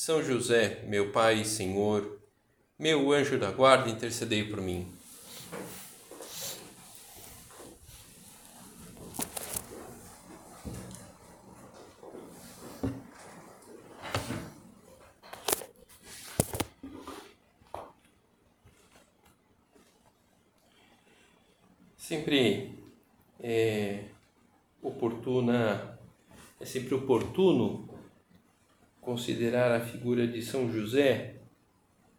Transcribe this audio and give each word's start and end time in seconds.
São 0.00 0.22
José, 0.22 0.84
meu 0.86 1.10
Pai 1.10 1.40
e 1.40 1.44
Senhor, 1.44 2.20
meu 2.78 3.10
anjo 3.10 3.36
da 3.36 3.50
guarda, 3.50 3.90
intercedei 3.90 4.44
por 4.44 4.60
mim. 4.60 4.86
Sempre 21.96 22.72
é 23.40 24.04
oportuna, 24.80 25.98
é 26.60 26.64
sempre 26.64 26.94
oportuno 26.94 27.87
considerar 29.08 29.72
a 29.72 29.80
figura 29.80 30.26
de 30.26 30.42
São 30.42 30.70
José, 30.70 31.36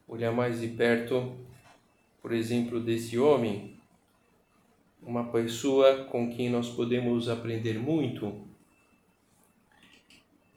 olhar 0.08 0.32
mais 0.32 0.60
de 0.60 0.70
perto, 0.70 1.38
por 2.20 2.34
exemplo, 2.34 2.80
desse 2.80 3.16
homem, 3.20 3.78
uma 5.04 5.26
pessoa 5.26 6.06
com 6.06 6.32
quem 6.32 6.50
nós 6.50 6.68
podemos 6.68 7.30
aprender 7.30 7.78
muito. 7.78 8.42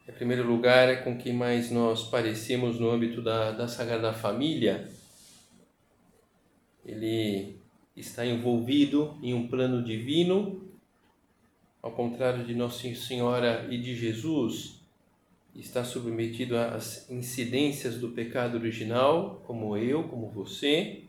Em 0.09 0.13
primeiro 0.13 0.49
lugar, 0.49 0.89
é 0.89 0.97
com 0.97 1.19
quem 1.19 1.35
mais 1.35 1.71
nós 1.71 2.05
parecemos 2.05 2.81
no 2.81 2.89
âmbito 2.89 3.21
da, 3.21 3.51
da 3.51 3.69
Sagrada 3.69 4.15
Família. 4.15 4.89
Ele 6.83 7.59
está 7.95 8.25
envolvido 8.25 9.19
em 9.23 9.35
um 9.35 9.49
plano 9.49 9.85
divino, 9.85 10.67
ao 11.83 11.93
contrário 11.93 12.43
de 12.47 12.55
Nossa 12.55 12.95
Senhora 12.95 13.69
e 13.71 13.77
de 13.77 13.95
Jesus, 13.95 14.82
está 15.55 15.85
submetido 15.85 16.57
às 16.57 17.11
incidências 17.11 17.99
do 17.99 18.11
pecado 18.11 18.57
original, 18.57 19.43
como 19.47 19.77
eu, 19.77 20.05
como 20.05 20.29
você, 20.31 21.05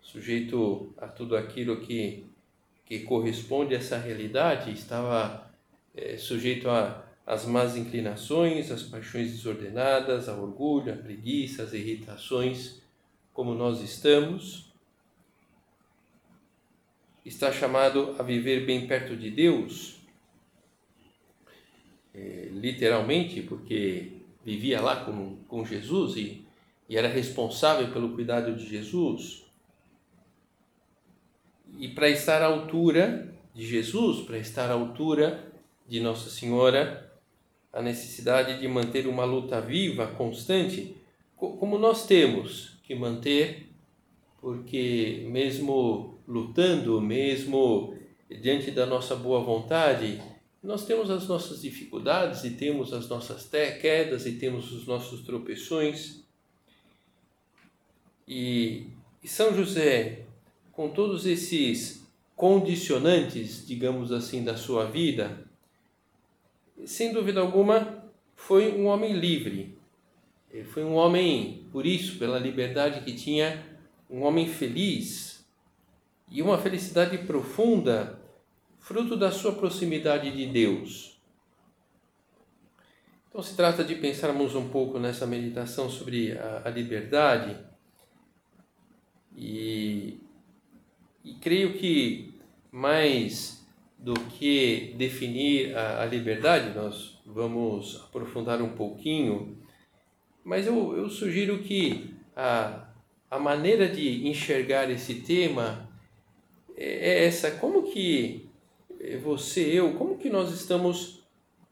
sujeito 0.00 0.92
a 0.98 1.06
tudo 1.06 1.36
aquilo 1.36 1.80
que, 1.80 2.26
que 2.84 3.00
corresponde 3.00 3.74
a 3.74 3.78
essa 3.78 3.96
realidade, 3.96 4.72
estava 4.72 5.50
é, 5.94 6.16
sujeito 6.16 6.68
às 7.24 7.46
más 7.46 7.76
inclinações, 7.76 8.70
às 8.70 8.82
paixões 8.82 9.30
desordenadas, 9.30 10.28
ao 10.28 10.42
orgulho, 10.42 10.92
à 10.92 10.96
preguiça, 10.96 11.62
às 11.62 11.72
irritações, 11.72 12.82
como 13.32 13.54
nós 13.54 13.80
estamos. 13.80 14.72
Está 17.24 17.52
chamado 17.52 18.16
a 18.18 18.22
viver 18.24 18.66
bem 18.66 18.88
perto 18.88 19.16
de 19.16 19.30
Deus, 19.30 20.01
é, 22.14 22.48
literalmente, 22.52 23.42
porque 23.42 24.12
vivia 24.44 24.80
lá 24.80 25.04
com, 25.04 25.36
com 25.48 25.64
Jesus 25.64 26.16
e, 26.16 26.44
e 26.88 26.96
era 26.96 27.08
responsável 27.08 27.92
pelo 27.92 28.10
cuidado 28.10 28.54
de 28.54 28.66
Jesus. 28.66 29.44
E 31.78 31.88
para 31.88 32.08
estar 32.08 32.42
à 32.42 32.46
altura 32.46 33.32
de 33.54 33.66
Jesus, 33.66 34.26
para 34.26 34.38
estar 34.38 34.70
à 34.70 34.74
altura 34.74 35.52
de 35.88 36.00
Nossa 36.00 36.28
Senhora, 36.28 37.10
a 37.72 37.80
necessidade 37.80 38.60
de 38.60 38.68
manter 38.68 39.06
uma 39.06 39.24
luta 39.24 39.60
viva, 39.60 40.06
constante, 40.06 40.96
como 41.36 41.78
nós 41.78 42.06
temos 42.06 42.78
que 42.84 42.94
manter, 42.94 43.68
porque 44.40 45.26
mesmo 45.30 46.18
lutando, 46.28 47.00
mesmo 47.00 47.94
diante 48.28 48.70
da 48.70 48.86
nossa 48.86 49.16
boa 49.16 49.40
vontade, 49.40 50.20
nós 50.62 50.84
temos 50.84 51.10
as 51.10 51.26
nossas 51.26 51.62
dificuldades 51.62 52.44
e 52.44 52.50
temos 52.50 52.92
as 52.92 53.08
nossas 53.08 53.48
quedas 53.48 54.26
e 54.26 54.32
temos 54.32 54.70
os 54.72 54.86
nossos 54.86 55.22
tropeções. 55.22 56.22
E, 58.28 58.86
e 59.22 59.28
São 59.28 59.52
José, 59.54 60.26
com 60.70 60.88
todos 60.88 61.26
esses 61.26 62.06
condicionantes, 62.36 63.66
digamos 63.66 64.12
assim, 64.12 64.44
da 64.44 64.56
sua 64.56 64.84
vida, 64.84 65.44
sem 66.86 67.12
dúvida 67.12 67.40
alguma, 67.40 68.04
foi 68.36 68.72
um 68.72 68.86
homem 68.86 69.14
livre. 69.14 69.76
Ele 70.48 70.64
foi 70.64 70.84
um 70.84 70.94
homem, 70.94 71.66
por 71.72 71.84
isso, 71.84 72.18
pela 72.18 72.38
liberdade 72.38 73.04
que 73.04 73.14
tinha, 73.14 73.66
um 74.08 74.22
homem 74.22 74.46
feliz 74.46 75.44
e 76.30 76.40
uma 76.40 76.58
felicidade 76.58 77.18
profunda 77.18 78.21
fruto 78.82 79.16
da 79.16 79.30
sua 79.30 79.52
proximidade 79.52 80.30
de 80.32 80.44
Deus. 80.46 81.16
Então 83.28 83.40
se 83.40 83.56
trata 83.56 83.82
de 83.82 83.94
pensarmos 83.94 84.54
um 84.54 84.68
pouco 84.68 84.98
nessa 84.98 85.24
meditação 85.24 85.88
sobre 85.88 86.32
a, 86.32 86.62
a 86.64 86.68
liberdade. 86.68 87.56
E, 89.36 90.18
e, 91.24 91.32
creio 91.40 91.74
que 91.74 92.34
mais 92.70 93.64
do 93.96 94.14
que 94.14 94.94
definir 94.98 95.74
a, 95.74 96.02
a, 96.02 96.04
liberdade, 96.04 96.74
nós 96.74 97.18
vamos 97.24 98.02
aprofundar 98.04 98.60
um 98.60 98.74
pouquinho, 98.74 99.56
mas 100.44 100.66
eu, 100.66 100.94
eu 100.96 101.08
sugiro 101.08 101.60
que 101.60 102.14
a, 102.36 102.88
a 103.30 103.38
maneira 103.38 103.88
de 103.88 104.28
enxergar 104.28 104.90
esse 104.90 105.22
tema 105.22 105.88
é, 106.76 106.84
é 106.84 107.24
essa, 107.24 107.52
como 107.52 107.90
que 107.90 108.51
você, 109.22 109.62
eu, 109.62 109.94
como 109.94 110.16
que 110.16 110.30
nós 110.30 110.52
estamos 110.52 111.22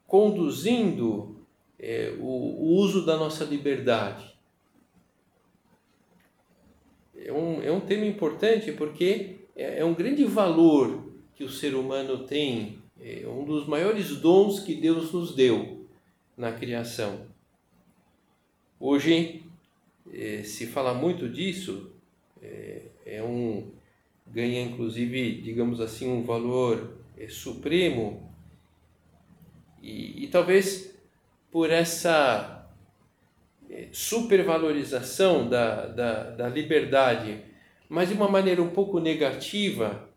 conduzindo 0.07 1.37
é, 1.79 2.13
o, 2.19 2.25
o, 2.25 2.75
uso 2.75 3.07
da 3.07 3.17
nossa 3.17 3.45
liberdade? 3.45 4.35
É 7.17 7.33
um, 7.33 7.63
é 7.63 7.71
um 7.71 7.81
tema 7.81 8.05
importante 8.05 8.73
porque 8.73 9.37
é, 9.55 9.79
é 9.79 9.85
um 9.85 9.95
grande 9.95 10.25
valor 10.25 11.05
que 11.37 11.45
o 11.45 11.49
ser 11.49 11.77
humano 11.77 12.27
tem, 12.27 12.79
é 13.01 13.27
um 13.29 13.45
dos 13.45 13.67
maiores 13.67 14.17
dons 14.17 14.61
que 14.61 14.75
Deus 14.75 15.13
nos 15.13 15.35
deu 15.35 15.87
na 16.37 16.51
criação. 16.51 17.27
Hoje 18.79 19.45
é, 20.13 20.43
se 20.43 20.67
fala 20.67 20.93
muito 20.93 21.29
disso, 21.29 21.93
é, 22.43 22.83
é 23.07 23.23
um 23.23 23.71
ganha 24.27 24.63
inclusive, 24.63 25.41
digamos 25.43 25.81
assim, 25.81 26.09
um 26.09 26.23
valor 26.23 27.00
é, 27.21 27.29
supremo 27.29 28.35
e, 29.83 30.25
e, 30.25 30.29
talvez 30.29 30.99
por 31.51 31.71
essa 31.71 32.67
é, 33.69 33.89
supervalorização 33.93 35.47
da, 35.47 35.87
da, 35.87 36.31
da 36.31 36.49
liberdade, 36.49 37.45
mas 37.89 38.09
de 38.09 38.15
uma 38.15 38.29
maneira 38.29 38.63
um 38.63 38.71
pouco 38.71 38.99
negativa, 38.99 40.09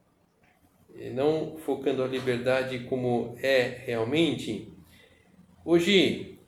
não 1.13 1.58
focando 1.58 2.03
a 2.03 2.08
liberdade 2.08 2.80
como 2.86 3.36
é 3.42 3.81
realmente, 3.86 4.72
hoje 5.66 6.40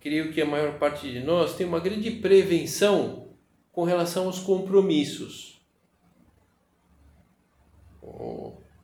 creio 0.00 0.32
que 0.32 0.40
a 0.40 0.46
maior 0.46 0.78
parte 0.78 1.10
de 1.10 1.20
nós 1.20 1.54
tem 1.54 1.66
uma 1.66 1.80
grande 1.80 2.10
prevenção 2.12 3.28
com 3.72 3.84
relação 3.84 4.26
aos 4.26 4.38
compromissos 4.38 5.58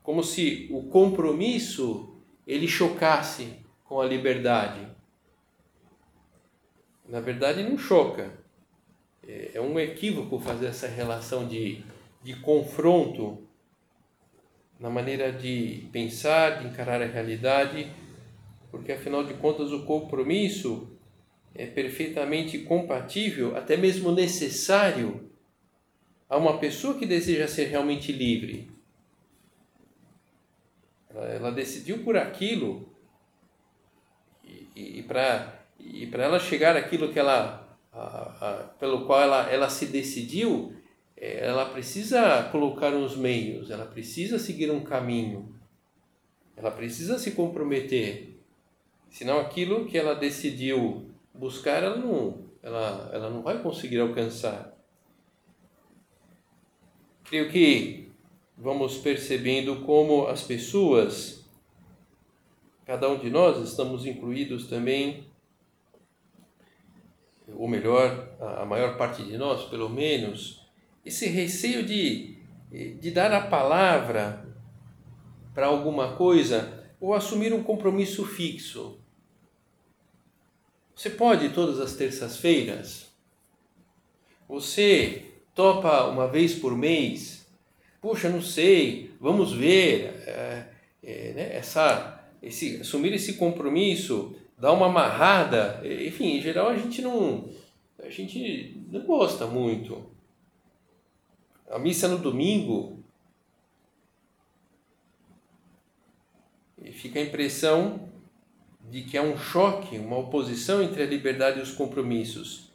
como 0.05 0.23
se 0.23 0.69
o 0.71 0.83
compromisso 0.83 2.15
ele 2.47 2.69
chocasse 2.69 3.55
com 3.85 4.01
a 4.03 4.05
liberdade. 4.05 4.87
Na 7.09 7.21
verdade, 7.21 7.63
não 7.63 7.79
choca. 7.79 8.31
É, 9.27 9.53
é 9.55 9.61
um 9.63 9.81
equívoco 9.81 10.39
fazer 10.39 10.67
essa 10.67 10.87
relação 10.87 11.49
de, 11.49 11.83
de 12.23 12.37
confronto 12.37 13.49
na 14.79 14.91
maneira 14.91 15.33
de 15.33 15.89
pensar, 15.91 16.61
de 16.61 16.69
encarar 16.69 17.01
a 17.01 17.07
realidade, 17.07 17.91
porque 18.71 18.93
afinal 18.93 19.25
de 19.25 19.33
contas 19.35 19.73
o 19.73 19.87
compromisso 19.87 20.99
é 21.55 21.65
perfeitamente 21.65 22.59
compatível, 22.59 23.57
até 23.57 23.75
mesmo 23.75 24.13
necessário, 24.13 25.31
a 26.29 26.37
uma 26.37 26.59
pessoa 26.59 26.99
que 26.99 27.07
deseja 27.07 27.49
ser 27.49 27.69
realmente 27.69 28.13
livre. 28.13 28.74
Ela, 31.15 31.27
ela 31.27 31.53
decidiu 31.53 32.03
por 32.03 32.17
aquilo 32.17 32.89
e, 34.43 34.99
e 34.99 35.03
para 35.03 35.63
e 35.79 36.07
para 36.07 36.25
ela 36.25 36.41
chegar 36.41 36.77
àquilo 36.77 37.13
que 37.13 37.19
ela 37.19 37.65
a, 37.93 37.99
a, 38.01 38.53
pelo 38.79 39.07
qual 39.07 39.21
ela, 39.21 39.51
ela 39.51 39.69
se 39.69 39.87
decidiu, 39.87 40.75
é, 41.17 41.47
ela 41.47 41.67
precisa 41.67 42.49
colocar 42.51 42.93
uns 42.93 43.17
meios, 43.17 43.71
ela 43.71 43.87
precisa 43.87 44.39
seguir 44.39 44.71
um 44.71 44.83
caminho, 44.83 45.55
ela 46.57 46.71
precisa 46.71 47.19
se 47.19 47.33
comprometer. 47.33 48.35
Senão 49.11 49.39
aquilo 49.39 49.87
que 49.87 49.97
ela 49.97 50.15
decidiu 50.15 51.09
buscar, 51.33 51.83
ela 51.83 51.97
não, 51.97 52.47
ela, 52.63 53.11
ela 53.13 53.31
não 53.31 53.43
vai 53.43 53.63
conseguir 53.63 54.01
alcançar. 54.01 54.75
Creio 57.25 57.51
que 57.51 58.04
vamos 58.57 58.99
percebendo 58.99 59.83
como 59.83 60.27
as 60.27 60.43
pessoas, 60.43 61.45
cada 62.85 63.09
um 63.09 63.19
de 63.19 63.31
nós 63.31 63.67
estamos 63.67 64.07
incluídos 64.07 64.67
também 64.67 65.27
ou 67.53 67.69
melhor, 67.69 68.29
a 68.41 68.65
maior 68.65 68.97
parte 68.97 69.23
de 69.23 69.37
nós, 69.37 69.69
pelo 69.69 69.89
menos, 69.89 70.67
esse 71.05 71.27
receio 71.27 71.85
de, 71.85 72.39
de 72.71 73.11
dar 73.11 73.33
a 73.33 73.47
palavra 73.47 74.47
para 75.55 75.67
alguma 75.67 76.17
coisa 76.17 76.85
ou 77.01 77.13
assumir 77.13 77.53
um 77.53 77.63
compromisso 77.63 78.25
fixo. 78.25 78.99
Você 80.95 81.11
pode 81.11 81.51
todas 81.51 81.81
as 81.81 81.95
terças-feiras? 81.95 83.13
Você 84.49 85.33
topa 85.55 86.05
uma 86.05 86.27
vez 86.27 86.55
por 86.55 86.77
mês? 86.77 87.44
Puxa, 88.05 88.29
não 88.29 88.43
sei, 88.43 89.15
vamos 89.19 89.55
ver. 89.55 90.09
É, 90.27 90.69
é, 91.03 91.33
né, 91.33 91.57
essa, 91.57 92.23
esse, 92.43 92.83
assumir 92.83 93.15
esse 93.15 93.33
compromisso 93.39 94.37
dá 94.59 94.71
uma 94.73 94.89
amarrada. 94.89 95.81
Enfim, 95.83 96.37
em 96.37 96.43
geral 96.43 96.69
a 96.69 96.77
gente 96.77 97.01
não, 97.01 97.49
a 97.99 98.11
gente 98.11 98.79
não 98.93 99.01
gosta 99.07 99.47
muito. 99.47 100.05
A 101.71 101.79
missa 101.79 102.07
no 102.07 102.19
domingo 102.19 103.03
fica 106.93 107.19
a 107.19 107.23
impressão 107.23 108.07
de 108.91 109.01
que 109.01 109.17
há 109.17 109.23
um 109.23 109.39
choque, 109.39 109.97
uma 109.97 110.19
oposição 110.19 110.83
entre 110.83 111.05
a 111.05 111.07
liberdade 111.07 111.59
e 111.59 111.63
os 111.63 111.73
compromissos. 111.73 112.71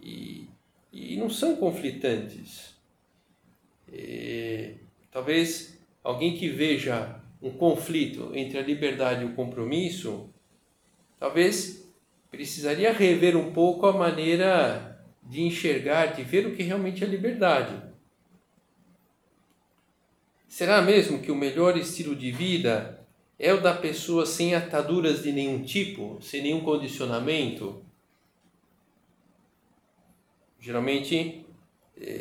E, 0.00 0.48
e 0.92 1.16
não 1.16 1.28
são 1.28 1.56
conflitantes. 1.56 2.77
E, 3.92 4.74
talvez 5.10 5.78
alguém 6.02 6.36
que 6.36 6.48
veja 6.48 7.20
um 7.40 7.50
conflito 7.50 8.30
entre 8.34 8.58
a 8.58 8.62
liberdade 8.62 9.22
e 9.22 9.26
o 9.26 9.34
compromisso 9.34 10.28
talvez 11.18 11.88
precisaria 12.30 12.92
rever 12.92 13.36
um 13.36 13.52
pouco 13.52 13.86
a 13.86 13.92
maneira 13.92 15.04
de 15.22 15.42
enxergar, 15.42 16.06
de 16.06 16.22
ver 16.22 16.46
o 16.46 16.54
que 16.54 16.62
realmente 16.62 17.04
é 17.04 17.06
liberdade. 17.06 17.82
Será 20.48 20.80
mesmo 20.80 21.20
que 21.20 21.30
o 21.30 21.36
melhor 21.36 21.76
estilo 21.76 22.16
de 22.16 22.30
vida 22.30 23.06
é 23.38 23.52
o 23.52 23.60
da 23.60 23.74
pessoa 23.74 24.24
sem 24.24 24.54
ataduras 24.54 25.22
de 25.22 25.32
nenhum 25.32 25.62
tipo, 25.62 26.18
sem 26.22 26.42
nenhum 26.42 26.60
condicionamento? 26.60 27.84
Geralmente 30.58 31.46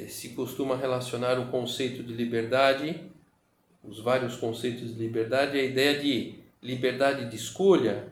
se 0.07 0.29
costuma 0.29 0.75
relacionar 0.75 1.39
o 1.39 1.49
conceito 1.49 2.03
de 2.03 2.13
liberdade, 2.13 3.01
os 3.83 3.99
vários 3.99 4.35
conceitos 4.35 4.95
de 4.95 4.99
liberdade, 4.99 5.57
a 5.57 5.63
ideia 5.63 5.99
de 5.99 6.35
liberdade 6.61 7.29
de 7.29 7.35
escolha, 7.35 8.11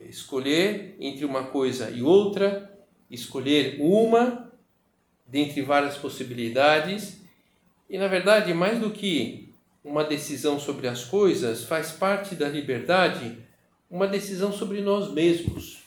escolher 0.00 0.96
entre 0.98 1.24
uma 1.24 1.44
coisa 1.44 1.90
e 1.90 2.02
outra, 2.02 2.70
escolher 3.10 3.78
uma 3.80 4.50
dentre 5.26 5.62
várias 5.62 5.96
possibilidades, 5.96 7.20
e 7.88 7.96
na 7.96 8.08
verdade, 8.08 8.52
mais 8.52 8.78
do 8.78 8.90
que 8.90 9.48
uma 9.84 10.04
decisão 10.04 10.58
sobre 10.58 10.88
as 10.88 11.04
coisas, 11.04 11.64
faz 11.64 11.92
parte 11.92 12.34
da 12.34 12.48
liberdade 12.48 13.38
uma 13.90 14.06
decisão 14.06 14.52
sobre 14.52 14.80
nós 14.80 15.12
mesmos. 15.12 15.79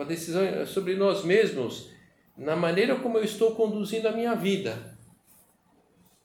Uma 0.00 0.06
decisão 0.06 0.64
sobre 0.64 0.96
nós 0.96 1.26
mesmos 1.26 1.90
na 2.34 2.56
maneira 2.56 2.96
como 2.96 3.18
eu 3.18 3.22
estou 3.22 3.54
conduzindo 3.54 4.08
a 4.08 4.12
minha 4.12 4.34
vida. 4.34 4.96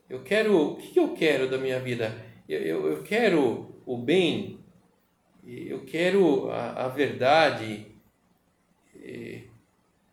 Eu 0.09 0.23
quero, 0.23 0.57
o 0.57 0.75
que 0.77 0.97
eu 0.97 1.13
quero 1.13 1.49
da 1.49 1.57
minha 1.57 1.77
vida? 1.77 2.15
Eu, 2.47 2.61
eu, 2.61 2.87
eu 2.93 3.03
quero 3.03 3.75
o 3.85 3.97
bem, 3.97 4.61
eu 5.45 5.83
quero 5.83 6.49
a, 6.51 6.85
a 6.85 6.87
verdade. 6.87 7.85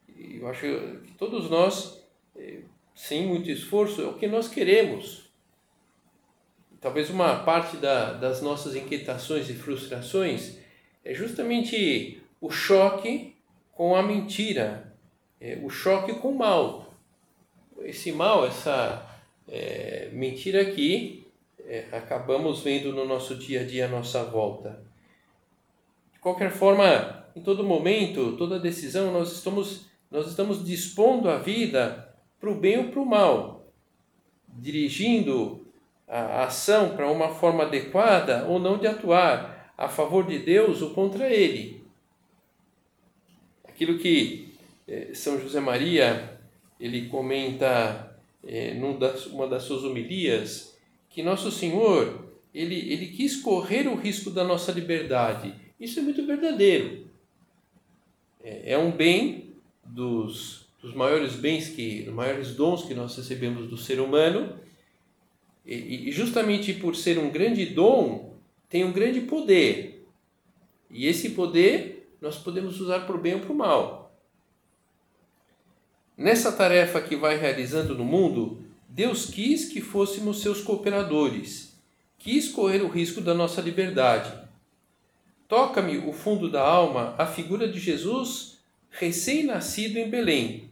Eu 0.08 0.48
acho 0.48 0.62
que 1.04 1.12
todos 1.12 1.48
nós, 1.48 2.04
sem 2.96 3.28
muito 3.28 3.48
esforço, 3.48 4.02
é 4.02 4.06
o 4.06 4.14
que 4.14 4.26
nós 4.26 4.48
queremos. 4.48 5.30
Talvez 6.80 7.10
uma 7.10 7.44
parte 7.44 7.76
da, 7.76 8.12
das 8.12 8.42
nossas 8.42 8.74
inquietações 8.74 9.48
e 9.48 9.54
frustrações 9.54 10.58
é 11.04 11.14
justamente 11.14 12.20
o 12.40 12.50
choque 12.50 13.31
com 13.82 13.96
a 13.96 14.02
mentira, 14.04 14.94
é, 15.40 15.58
o 15.60 15.68
choque 15.68 16.14
com 16.14 16.28
o 16.28 16.38
mal. 16.38 16.94
Esse 17.80 18.12
mal, 18.12 18.46
essa 18.46 19.04
é, 19.48 20.08
mentira 20.12 20.62
aqui, 20.62 21.26
é, 21.66 21.86
acabamos 21.90 22.60
vendo 22.60 22.92
no 22.92 23.04
nosso 23.04 23.34
dia 23.34 23.62
a 23.62 23.64
dia 23.64 23.86
à 23.86 23.88
nossa 23.88 24.22
volta. 24.22 24.80
De 26.12 26.20
qualquer 26.20 26.52
forma, 26.52 27.26
em 27.34 27.40
todo 27.40 27.64
momento, 27.64 28.36
toda 28.36 28.60
decisão, 28.60 29.12
nós 29.12 29.32
estamos, 29.32 29.86
nós 30.08 30.28
estamos 30.28 30.64
dispondo 30.64 31.28
a 31.28 31.38
vida 31.38 32.14
para 32.38 32.52
o 32.52 32.54
bem 32.54 32.78
ou 32.78 32.84
para 32.84 33.00
o 33.00 33.04
mal, 33.04 33.66
dirigindo 34.46 35.66
a 36.06 36.44
ação 36.44 36.94
para 36.94 37.10
uma 37.10 37.30
forma 37.30 37.64
adequada 37.64 38.46
ou 38.46 38.60
não 38.60 38.78
de 38.78 38.86
atuar 38.86 39.74
a 39.76 39.88
favor 39.88 40.24
de 40.24 40.38
Deus 40.38 40.82
ou 40.82 40.90
contra 40.90 41.28
Ele. 41.28 41.81
Aquilo 43.74 43.98
que 43.98 44.52
eh, 44.86 45.12
São 45.14 45.40
José 45.40 45.58
Maria 45.58 46.38
ele 46.78 47.08
comenta 47.08 48.18
eh, 48.46 48.74
numa 48.74 49.48
das 49.48 49.62
suas 49.62 49.82
homilias, 49.82 50.76
que 51.08 51.22
nosso 51.22 51.50
Senhor 51.50 52.28
ele, 52.54 52.74
ele 52.92 53.06
quis 53.06 53.36
correr 53.36 53.88
o 53.88 53.94
risco 53.94 54.30
da 54.30 54.44
nossa 54.44 54.70
liberdade. 54.72 55.54
Isso 55.80 55.98
é 55.98 56.02
muito 56.02 56.26
verdadeiro. 56.26 57.06
É, 58.44 58.74
é 58.74 58.78
um 58.78 58.90
bem 58.90 59.54
dos, 59.84 60.66
dos 60.82 60.94
maiores 60.94 61.32
bens 61.32 61.70
que, 61.70 62.02
dos 62.02 62.14
maiores 62.14 62.54
dons 62.54 62.84
que 62.84 62.94
nós 62.94 63.16
recebemos 63.16 63.70
do 63.70 63.78
ser 63.78 64.00
humano. 64.00 64.52
E, 65.64 66.08
e 66.08 66.12
justamente 66.12 66.74
por 66.74 66.94
ser 66.94 67.18
um 67.18 67.30
grande 67.30 67.64
dom, 67.64 68.34
tem 68.68 68.84
um 68.84 68.92
grande 68.92 69.22
poder. 69.22 70.04
E 70.90 71.06
esse 71.06 71.30
poder 71.30 71.91
nós 72.22 72.38
podemos 72.38 72.80
usar 72.80 73.00
para 73.00 73.16
o 73.16 73.20
bem 73.20 73.34
ou 73.34 73.40
para 73.40 73.52
o 73.52 73.56
mal. 73.56 74.16
Nessa 76.16 76.52
tarefa 76.52 77.00
que 77.00 77.16
vai 77.16 77.36
realizando 77.36 77.96
no 77.96 78.04
mundo, 78.04 78.64
Deus 78.88 79.26
quis 79.26 79.64
que 79.64 79.80
fôssemos 79.80 80.40
seus 80.40 80.62
cooperadores, 80.62 81.76
quis 82.18 82.48
correr 82.48 82.80
o 82.80 82.88
risco 82.88 83.20
da 83.20 83.34
nossa 83.34 83.60
liberdade. 83.60 84.32
Toca-me 85.48 85.98
o 85.98 86.12
fundo 86.12 86.48
da 86.48 86.62
alma 86.62 87.16
a 87.18 87.26
figura 87.26 87.66
de 87.66 87.80
Jesus 87.80 88.60
recém-nascido 88.88 89.98
em 89.98 90.08
Belém, 90.08 90.70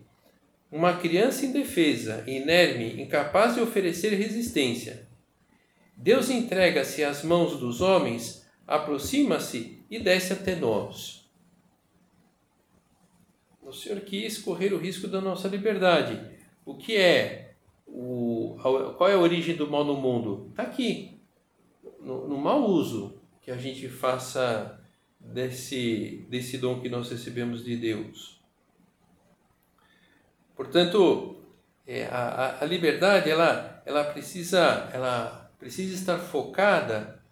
uma 0.71 0.99
criança 0.99 1.45
indefesa, 1.45 2.23
inerme, 2.28 3.02
incapaz 3.02 3.57
de 3.57 3.61
oferecer 3.61 4.11
resistência. 4.11 5.09
Deus 5.97 6.30
entrega-se 6.30 7.02
às 7.02 7.25
mãos 7.25 7.59
dos 7.59 7.80
homens, 7.80 8.47
aproxima-se 8.69 9.83
e 9.90 9.99
desce 9.99 10.33
até 10.33 10.54
nós. 10.54 11.20
O 13.71 13.73
Senhor 13.73 14.00
quis 14.00 14.37
correr 14.37 14.73
o 14.73 14.79
risco 14.79 15.07
da 15.07 15.21
nossa 15.21 15.47
liberdade. 15.47 16.21
O 16.67 16.75
que 16.75 16.97
é 16.97 17.55
o, 17.87 18.57
qual 18.97 19.09
é 19.09 19.15
a 19.15 19.19
origem 19.19 19.55
do 19.55 19.71
mal 19.71 19.85
no 19.85 19.95
mundo? 19.95 20.49
Está 20.50 20.65
aqui, 20.65 21.21
no, 22.00 22.27
no 22.27 22.37
mau 22.37 22.65
uso 22.65 23.21
que 23.41 23.49
a 23.49 23.57
gente 23.57 23.89
faça 23.89 24.81
desse, 25.21 26.27
desse 26.29 26.59
dom 26.59 26.81
que 26.81 26.89
nós 26.89 27.11
recebemos 27.11 27.65
de 27.65 27.77
Deus. 27.77 28.41
Portanto, 30.57 31.37
é, 31.87 32.07
a, 32.07 32.59
a 32.61 32.65
liberdade 32.65 33.31
ela, 33.31 33.83
ela, 33.87 34.03
precisa, 34.03 34.91
ela 34.93 35.49
precisa 35.61 35.95
estar 35.95 36.19
focada 36.19 37.23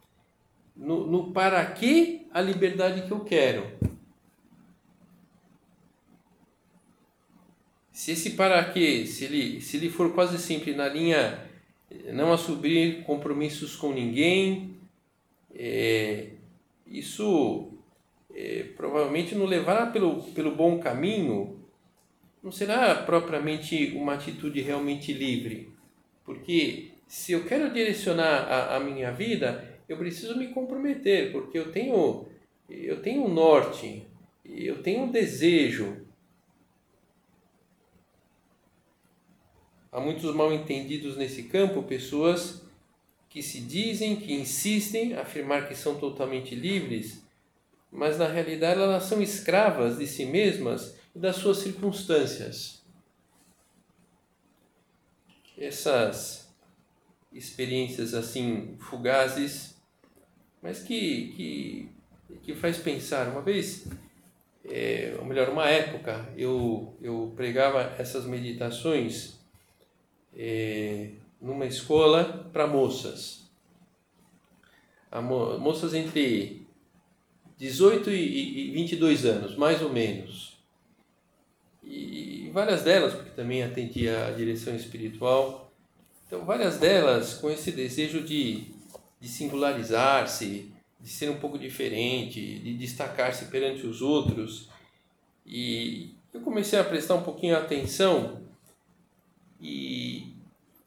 no, 0.77 1.05
no 1.05 1.33
para 1.33 1.67
que 1.67 2.29
a 2.33 2.41
liberdade 2.41 3.03
que 3.03 3.11
eu 3.11 3.25
quero. 3.25 3.88
Se 7.99 8.13
esse 8.13 8.31
para 8.31 8.65
quê, 8.67 9.05
se 9.07 9.25
ele, 9.25 9.61
se 9.61 9.77
ele 9.77 9.91
for 9.91 10.15
quase 10.15 10.39
sempre 10.39 10.73
na 10.73 10.89
linha 10.89 11.37
não 12.13 12.33
assumir 12.33 13.03
compromissos 13.03 13.75
com 13.75 13.93
ninguém, 13.93 14.77
é, 15.53 16.29
isso 16.87 17.73
é, 18.33 18.67
provavelmente 18.77 19.35
não 19.35 19.47
levará 19.47 19.87
pelo, 19.87 20.23
pelo 20.33 20.55
bom 20.55 20.79
caminho, 20.79 21.59
não 22.41 22.53
será 22.53 22.95
propriamente 22.95 23.93
uma 23.97 24.15
atitude 24.15 24.61
realmente 24.61 25.13
livre. 25.13 25.69
Porque 26.25 26.93
se 27.09 27.33
eu 27.33 27.47
quero 27.47 27.73
direcionar 27.73 28.45
a, 28.45 28.77
a 28.77 28.81
minha 28.81 29.11
vida, 29.11 29.77
eu 29.89 29.97
preciso 29.97 30.39
me 30.39 30.47
comprometer, 30.53 31.33
porque 31.33 31.59
eu 31.59 31.73
tenho, 31.73 32.27
eu 32.71 33.03
tenho 33.03 33.25
um 33.25 33.35
norte, 33.35 34.07
eu 34.45 34.85
tenho 34.85 35.03
um 35.03 35.11
desejo. 35.11 36.07
Há 39.91 40.01
muitos 40.01 40.35
mal 40.35 40.53
entendidos 40.53 41.17
nesse 41.17 41.45
campo, 41.45 41.83
pessoas 41.83 42.63
que 43.29 43.43
se 43.43 43.61
dizem, 43.61 44.17
que 44.17 44.35
insistem, 44.35 45.15
afirmar 45.15 45.67
que 45.67 45.75
são 45.75 45.99
totalmente 45.99 46.55
livres, 46.55 47.23
mas 47.91 48.19
na 48.19 48.27
realidade 48.27 48.81
elas 48.81 49.05
são 49.05 49.23
escravas 49.23 49.99
de 49.99 50.07
si 50.07 50.27
mesmas 50.27 50.97
e 51.15 51.19
das 51.19 51.37
suas 51.37 51.59
circunstâncias. 51.59 52.83
Essas 55.57 56.49
experiências 57.33 58.15
assim 58.15 58.77
fugazes, 58.79 59.75
mas 60.63 60.83
que, 60.83 61.33
que, 61.33 61.89
que 62.43 62.55
faz 62.55 62.77
pensar. 62.77 63.29
Uma 63.29 63.43
vez, 63.43 63.87
é, 64.65 65.17
ou 65.19 65.25
melhor, 65.25 65.49
uma 65.49 65.69
época, 65.69 66.33
eu, 66.37 66.97
eu 67.01 67.33
pregava 67.35 67.95
essas 67.99 68.27
meditações 68.27 69.38
é, 70.39 71.11
numa 71.41 71.67
escola 71.67 72.49
para 72.53 72.67
moças. 72.67 73.51
Mo 75.13 75.59
moças 75.59 75.95
entre 75.95 76.67
18 77.57 78.11
e 78.11 78.71
22 78.71 79.25
anos, 79.25 79.57
mais 79.57 79.83
ou 79.83 79.91
menos. 79.91 80.57
E 81.83 82.51
várias 82.53 82.83
delas, 82.83 83.15
porque 83.15 83.31
também 83.31 83.63
atendia 83.63 84.27
a 84.27 84.31
direção 84.31 84.77
espiritual, 84.77 85.73
então 86.27 86.45
várias 86.45 86.79
delas 86.79 87.35
com 87.35 87.51
esse 87.51 87.73
desejo 87.73 88.23
de, 88.23 88.67
de 89.19 89.29
singularizar-se, 89.29 90.71
de 91.01 91.09
ser 91.09 91.31
um 91.31 91.39
pouco 91.39 91.59
diferente, 91.59 92.59
de 92.59 92.75
destacar-se 92.75 93.47
perante 93.47 93.87
os 93.87 94.03
outros. 94.03 94.69
E 95.47 96.15
eu 96.35 96.41
comecei 96.43 96.79
a 96.79 96.85
prestar 96.85 97.15
um 97.15 97.23
pouquinho 97.23 97.57
atenção 97.57 98.43
e 99.61 99.98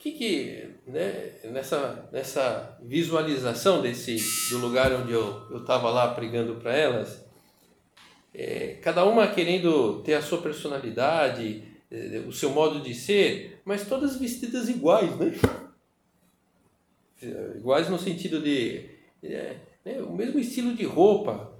que 0.01 0.11
que 0.13 0.67
né, 0.87 1.31
nessa, 1.43 2.09
nessa 2.11 2.75
visualização 2.81 3.83
desse 3.83 4.17
do 4.49 4.57
lugar 4.57 4.91
onde 4.93 5.13
eu 5.13 5.57
estava 5.57 5.91
lá 5.91 6.11
pregando 6.15 6.55
para 6.55 6.75
elas, 6.75 7.23
é, 8.33 8.79
cada 8.81 9.05
uma 9.05 9.27
querendo 9.27 10.01
ter 10.01 10.15
a 10.15 10.21
sua 10.21 10.41
personalidade, 10.41 11.63
é, 11.91 12.23
o 12.27 12.31
seu 12.31 12.49
modo 12.49 12.81
de 12.81 12.95
ser, 12.95 13.61
mas 13.63 13.87
todas 13.87 14.17
vestidas 14.17 14.67
iguais, 14.69 15.15
né? 15.17 15.35
Iguais 17.55 17.87
no 17.87 17.99
sentido 17.99 18.41
de 18.41 18.89
é, 19.21 19.57
né, 19.85 20.01
o 20.01 20.11
mesmo 20.13 20.39
estilo 20.39 20.73
de 20.73 20.83
roupa. 20.83 21.53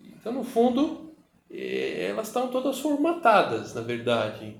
Então, 0.00 0.32
no 0.32 0.42
fundo, 0.42 1.12
é, 1.48 2.08
elas 2.10 2.26
estão 2.26 2.48
todas 2.48 2.80
formatadas, 2.80 3.74
na 3.74 3.80
verdade. 3.80 4.56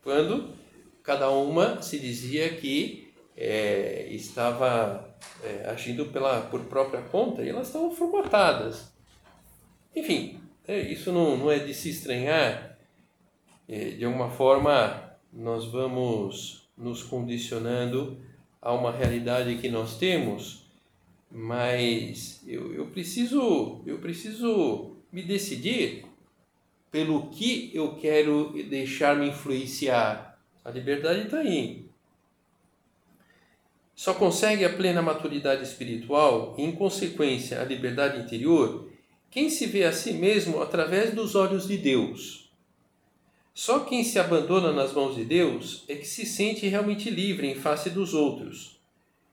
Quando 0.00 0.59
cada 1.02 1.30
uma 1.30 1.82
se 1.82 1.98
dizia 1.98 2.54
que 2.56 3.12
é, 3.36 4.08
estava 4.10 5.16
é, 5.42 5.68
agindo 5.70 6.06
pela, 6.06 6.42
por 6.42 6.60
própria 6.64 7.02
conta 7.02 7.42
e 7.42 7.48
elas 7.48 7.68
estavam 7.68 7.90
formatadas. 7.90 8.92
Enfim, 9.94 10.40
é, 10.68 10.80
isso 10.80 11.10
não, 11.10 11.36
não 11.36 11.50
é 11.50 11.58
de 11.58 11.74
se 11.74 11.90
estranhar. 11.90 12.78
É, 13.68 13.90
de 13.90 14.04
alguma 14.04 14.30
forma, 14.30 15.10
nós 15.32 15.64
vamos 15.66 16.68
nos 16.76 17.02
condicionando 17.02 18.18
a 18.60 18.72
uma 18.72 18.92
realidade 18.92 19.56
que 19.56 19.68
nós 19.68 19.96
temos, 19.96 20.66
mas 21.30 22.42
eu, 22.46 22.74
eu, 22.74 22.86
preciso, 22.86 23.82
eu 23.86 23.98
preciso 23.98 24.96
me 25.12 25.22
decidir 25.22 26.04
pelo 26.90 27.28
que 27.28 27.70
eu 27.72 27.94
quero 27.94 28.52
deixar 28.68 29.16
me 29.16 29.28
influenciar 29.28 30.29
a 30.64 30.70
liberdade 30.70 31.22
está 31.22 31.38
aí. 31.38 31.84
Só 33.94 34.14
consegue 34.14 34.64
a 34.64 34.72
plena 34.72 35.02
maturidade 35.02 35.62
espiritual 35.62 36.54
e, 36.56 36.62
em 36.62 36.72
consequência, 36.72 37.60
a 37.60 37.64
liberdade 37.64 38.20
interior 38.20 38.90
quem 39.30 39.48
se 39.48 39.66
vê 39.66 39.84
a 39.84 39.92
si 39.92 40.12
mesmo 40.12 40.60
através 40.60 41.14
dos 41.14 41.36
olhos 41.36 41.68
de 41.68 41.78
Deus. 41.78 42.50
Só 43.54 43.80
quem 43.80 44.02
se 44.02 44.18
abandona 44.18 44.72
nas 44.72 44.92
mãos 44.92 45.14
de 45.14 45.24
Deus 45.24 45.84
é 45.88 45.94
que 45.94 46.06
se 46.06 46.26
sente 46.26 46.66
realmente 46.66 47.10
livre 47.10 47.46
em 47.46 47.54
face 47.54 47.90
dos 47.90 48.12
outros. 48.12 48.80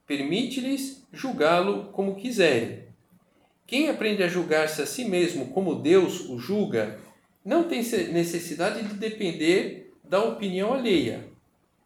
Permite-lhes 0.06 1.02
julgá-lo 1.12 1.86
como 1.92 2.14
quiserem. 2.14 2.84
Quem 3.66 3.88
aprende 3.88 4.22
a 4.22 4.28
julgar-se 4.28 4.80
a 4.80 4.86
si 4.86 5.04
mesmo 5.04 5.48
como 5.48 5.74
Deus 5.74 6.20
o 6.28 6.38
julga, 6.38 7.00
não 7.44 7.64
tem 7.64 7.82
necessidade 8.12 8.86
de 8.86 8.94
depender 8.94 9.87
da 10.08 10.22
opinião 10.22 10.72
alheia. 10.72 11.28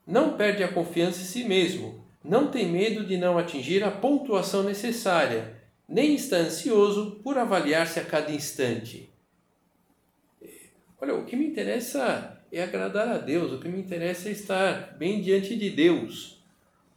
Não 0.07 0.37
perde 0.37 0.62
a 0.62 0.73
confiança 0.73 1.21
em 1.21 1.25
si 1.25 1.45
mesmo, 1.45 2.02
não 2.25 2.50
tem 2.50 2.71
medo 2.71 3.05
de 3.05 3.17
não 3.17 3.37
atingir 3.37 3.83
a 3.83 3.91
pontuação 3.91 4.62
necessária, 4.62 5.57
nem 5.88 6.14
está 6.14 6.37
ansioso 6.37 7.21
por 7.23 7.37
avaliar-se 7.37 7.99
a 7.99 8.05
cada 8.05 8.33
instante. 8.33 9.11
Olha, 11.00 11.14
o 11.14 11.25
que 11.25 11.35
me 11.35 11.47
interessa 11.47 12.41
é 12.50 12.62
agradar 12.62 13.09
a 13.09 13.19
Deus, 13.19 13.52
o 13.52 13.59
que 13.59 13.69
me 13.69 13.81
interessa 13.81 14.29
é 14.29 14.33
estar 14.33 14.97
bem 14.97 15.21
diante 15.21 15.57
de 15.57 15.71
Deus. 15.71 16.41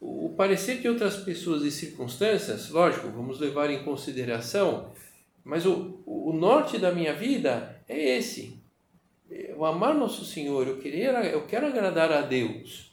O 0.00 0.32
parecer 0.36 0.80
de 0.80 0.88
outras 0.88 1.16
pessoas 1.16 1.62
e 1.62 1.70
circunstâncias, 1.70 2.70
lógico, 2.70 3.08
vamos 3.08 3.40
levar 3.40 3.70
em 3.70 3.82
consideração, 3.82 4.92
mas 5.42 5.66
o, 5.66 6.00
o 6.06 6.32
norte 6.32 6.78
da 6.78 6.92
minha 6.92 7.14
vida 7.14 7.80
é 7.88 8.16
esse 8.16 8.55
eu 9.56 9.64
amar 9.64 9.94
nosso 9.94 10.22
Senhor, 10.24 10.68
eu, 10.68 10.76
querer, 10.76 11.14
eu 11.32 11.46
quero 11.46 11.66
agradar 11.66 12.12
a 12.12 12.20
Deus. 12.20 12.92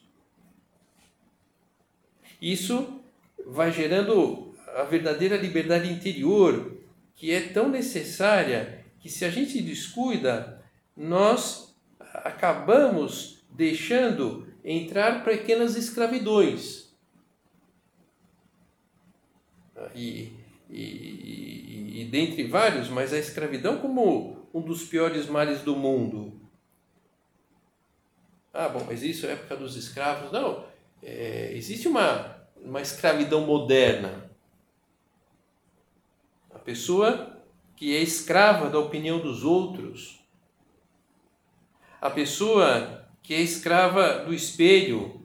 Isso 2.41 3.01
vai 3.45 3.69
gerando 3.69 4.55
a 4.77 4.83
verdadeira 4.83 5.35
liberdade 5.35 5.91
interior, 5.91 6.77
que 7.17 7.31
é 7.31 7.49
tão 7.49 7.67
necessária 7.67 8.85
que 8.99 9.09
se 9.09 9.25
a 9.25 9.29
gente 9.29 9.61
descuida, 9.61 10.63
nós 10.95 11.75
acabamos 11.99 13.43
deixando 13.49 14.47
entrar 14.63 15.25
pequenas 15.25 15.75
escravidões. 15.75 16.93
E, 19.93 20.31
e, 20.69 20.81
e, 20.81 22.01
e 22.01 22.05
dentre 22.05 22.47
vários, 22.47 22.87
mas 22.87 23.11
a 23.11 23.19
escravidão 23.19 23.79
como 23.79 24.47
um 24.53 24.61
dos 24.61 24.85
piores 24.85 25.27
males 25.27 25.61
do 25.61 25.75
mundo. 25.75 26.42
Ah, 28.53 28.69
bom, 28.69 28.85
mas 28.87 29.01
isso 29.01 29.25
é 29.25 29.31
época 29.31 29.55
dos 29.55 29.75
escravos. 29.75 30.31
Não, 30.31 30.63
é, 31.01 31.51
existe 31.53 31.87
uma, 31.87 32.37
uma 32.63 32.81
escravidão 32.81 33.41
moderna. 33.41 34.29
A 36.53 36.59
pessoa 36.59 37.41
que 37.75 37.95
é 37.95 37.99
escrava 37.99 38.69
da 38.69 38.77
opinião 38.77 39.19
dos 39.19 39.43
outros. 39.43 40.19
A 41.99 42.09
pessoa 42.09 43.07
que 43.23 43.33
é 43.33 43.41
escrava 43.41 44.19
do 44.19 44.33
espelho. 44.33 45.21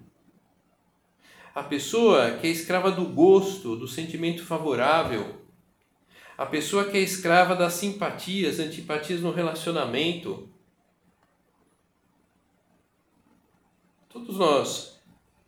A 1.54 1.62
pessoa 1.62 2.38
que 2.38 2.46
é 2.46 2.50
escrava 2.50 2.90
do 2.90 3.04
gosto, 3.04 3.76
do 3.76 3.86
sentimento 3.86 4.44
favorável 4.44 5.38
a 6.38 6.46
pessoa 6.46 6.84
que 6.84 6.96
é 6.96 7.00
escrava 7.00 7.56
das 7.56 7.72
simpatias, 7.72 8.60
antipatias 8.60 9.20
no 9.20 9.32
relacionamento. 9.32 10.48
Todos 14.08 14.38
nós 14.38 15.00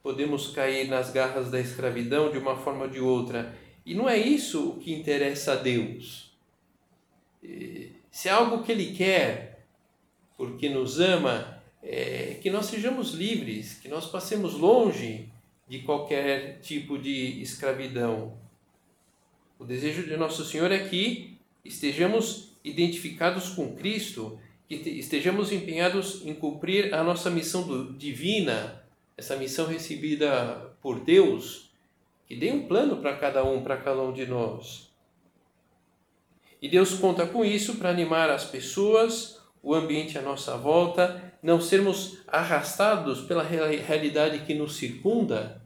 podemos 0.02 0.48
cair 0.48 0.88
nas 0.88 1.10
garras 1.10 1.50
da 1.50 1.60
escravidão 1.60 2.30
de 2.30 2.38
uma 2.38 2.56
forma 2.56 2.84
ou 2.84 2.90
de 2.90 3.00
outra. 3.00 3.54
E 3.86 3.94
não 3.94 4.08
é 4.08 4.18
isso 4.18 4.70
o 4.70 4.78
que 4.78 4.92
interessa 4.92 5.52
a 5.52 5.56
Deus. 5.56 6.30
Se 8.10 8.28
é 8.28 8.32
algo 8.32 8.62
que 8.62 8.70
Ele 8.70 8.94
quer, 8.94 9.66
porque 10.36 10.68
nos 10.68 11.00
ama, 11.00 11.62
é 11.82 12.38
que 12.42 12.50
nós 12.50 12.66
sejamos 12.66 13.12
livres, 13.12 13.74
que 13.74 13.88
nós 13.88 14.06
passemos 14.06 14.54
longe 14.54 15.30
de 15.66 15.80
qualquer 15.80 16.60
tipo 16.60 16.98
de 16.98 17.40
escravidão. 17.40 18.36
O 19.58 19.64
desejo 19.64 20.02
de 20.02 20.16
Nosso 20.16 20.44
Senhor 20.44 20.70
é 20.70 20.88
que 20.88 21.38
estejamos 21.64 22.52
identificados 22.62 23.50
com 23.50 23.74
Cristo, 23.74 24.38
que 24.78 24.90
estejamos 24.90 25.50
empenhados 25.50 26.24
em 26.24 26.32
cumprir 26.32 26.94
a 26.94 27.02
nossa 27.02 27.28
missão 27.28 27.92
divina, 27.94 28.84
essa 29.16 29.34
missão 29.34 29.66
recebida 29.66 30.72
por 30.80 31.00
Deus, 31.00 31.72
que 32.24 32.36
dê 32.36 32.52
um 32.52 32.68
plano 32.68 32.98
para 32.98 33.16
cada 33.16 33.44
um, 33.44 33.64
para 33.64 33.76
cada 33.76 34.00
um 34.00 34.12
de 34.12 34.26
nós. 34.26 34.88
E 36.62 36.68
Deus 36.68 36.94
conta 36.94 37.26
com 37.26 37.44
isso 37.44 37.78
para 37.78 37.90
animar 37.90 38.30
as 38.30 38.44
pessoas, 38.44 39.40
o 39.60 39.74
ambiente 39.74 40.16
à 40.16 40.22
nossa 40.22 40.56
volta, 40.56 41.34
não 41.42 41.60
sermos 41.60 42.18
arrastados 42.28 43.22
pela 43.22 43.42
realidade 43.42 44.44
que 44.44 44.54
nos 44.54 44.76
circunda. 44.76 45.60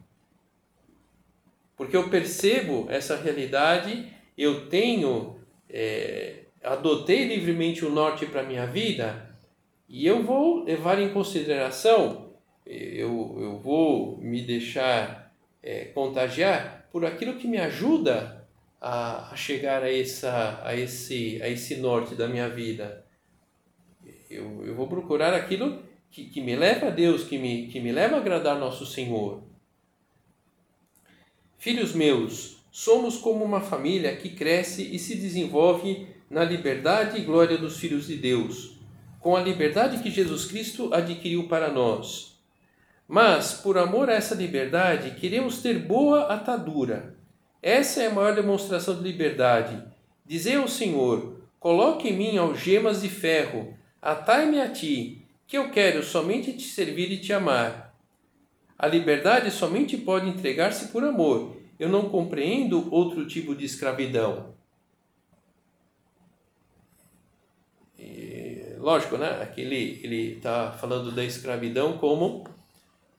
Porque 1.77 1.95
eu 1.95 2.09
percebo 2.09 2.87
essa 2.89 3.15
realidade, 3.15 4.11
eu 4.35 4.67
tenho, 4.67 5.39
é, 5.69 6.44
adotei 6.65 7.25
livremente 7.25 7.85
o 7.85 7.89
norte 7.89 8.25
para 8.25 8.43
minha 8.43 8.65
vida, 8.65 9.35
e 9.87 10.05
eu 10.05 10.23
vou 10.23 10.63
levar 10.63 10.99
em 10.99 11.13
consideração, 11.13 12.33
eu, 12.65 13.37
eu 13.39 13.59
vou 13.59 14.17
me 14.17 14.41
deixar 14.41 15.31
é, 15.61 15.85
contagiar 15.85 16.87
por 16.91 17.05
aquilo 17.05 17.35
que 17.35 17.47
me 17.47 17.57
ajuda 17.57 18.47
a, 18.81 19.31
a 19.31 19.35
chegar 19.35 19.83
a, 19.83 19.91
essa, 19.91 20.61
a, 20.63 20.75
esse, 20.75 21.41
a 21.41 21.49
esse 21.49 21.77
norte 21.77 22.15
da 22.15 22.27
minha 22.27 22.49
vida. 22.49 23.05
Eu, 24.29 24.65
eu 24.65 24.75
vou 24.75 24.87
procurar 24.87 25.33
aquilo 25.33 25.83
que, 26.09 26.25
que 26.25 26.41
me 26.41 26.55
leva 26.55 26.87
a 26.87 26.91
Deus, 26.91 27.23
que 27.23 27.37
me, 27.37 27.67
que 27.67 27.79
me 27.79 27.91
leva 27.91 28.15
a 28.15 28.19
agradar 28.19 28.57
nosso 28.57 28.85
Senhor. 28.85 29.43
Filhos 31.57 31.93
meus, 31.93 32.63
somos 32.71 33.17
como 33.17 33.43
uma 33.43 33.61
família 33.61 34.15
que 34.15 34.29
cresce 34.29 34.95
e 34.95 34.99
se 34.99 35.15
desenvolve 35.15 36.14
na 36.29 36.43
liberdade 36.43 37.19
e 37.19 37.23
glória 37.23 37.57
dos 37.57 37.77
filhos 37.77 38.07
de 38.07 38.15
Deus 38.15 38.75
com 39.25 39.35
a 39.35 39.41
liberdade 39.41 40.03
que 40.03 40.11
Jesus 40.11 40.45
Cristo 40.45 40.93
adquiriu 40.93 41.47
para 41.47 41.71
nós. 41.71 42.37
Mas, 43.07 43.55
por 43.55 43.75
amor 43.75 44.07
a 44.07 44.13
essa 44.13 44.35
liberdade, 44.35 45.19
queremos 45.19 45.63
ter 45.63 45.79
boa 45.79 46.31
atadura. 46.31 47.15
Essa 47.59 48.03
é 48.03 48.05
a 48.05 48.13
maior 48.13 48.35
demonstração 48.35 48.95
de 48.95 49.01
liberdade. 49.01 49.83
Dizei 50.23 50.57
ao 50.57 50.67
Senhor: 50.67 51.41
Coloque 51.59 52.09
em 52.09 52.15
mim 52.15 52.37
algemas 52.37 53.01
de 53.01 53.09
ferro, 53.09 53.73
atai-me 53.99 54.61
a 54.61 54.69
ti, 54.69 55.25
que 55.47 55.57
eu 55.57 55.71
quero 55.71 56.03
somente 56.03 56.53
te 56.53 56.67
servir 56.67 57.11
e 57.11 57.17
te 57.17 57.33
amar. 57.33 57.95
A 58.77 58.85
liberdade 58.85 59.49
somente 59.49 59.97
pode 59.97 60.29
entregar-se 60.29 60.89
por 60.89 61.03
amor. 61.03 61.57
Eu 61.79 61.89
não 61.89 62.09
compreendo 62.09 62.93
outro 62.93 63.25
tipo 63.25 63.55
de 63.55 63.65
escravidão. 63.65 64.53
Lógico, 68.85 69.17
né? 69.17 69.41
Aqui 69.41 69.61
ele 69.61 70.33
está 70.33 70.71
falando 70.71 71.11
da 71.11 71.23
escravidão 71.25 71.97
como 71.97 72.43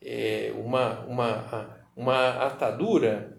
é, 0.00 0.52
uma 0.56 1.00
uma 1.00 1.76
uma 1.96 2.28
atadura 2.46 3.36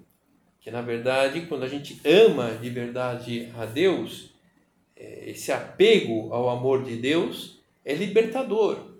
que 0.59 0.69
na 0.69 0.81
verdade 0.81 1.45
quando 1.45 1.63
a 1.63 1.69
gente 1.69 2.01
ama 2.05 2.51
de 2.55 2.69
verdade 2.69 3.49
a 3.57 3.65
Deus 3.65 4.33
é, 4.93 5.29
esse 5.29 5.53
apego 5.53 6.33
ao 6.33 6.49
amor 6.49 6.83
de 6.83 6.97
Deus 6.97 7.61
é 7.85 7.93
libertador 7.93 8.97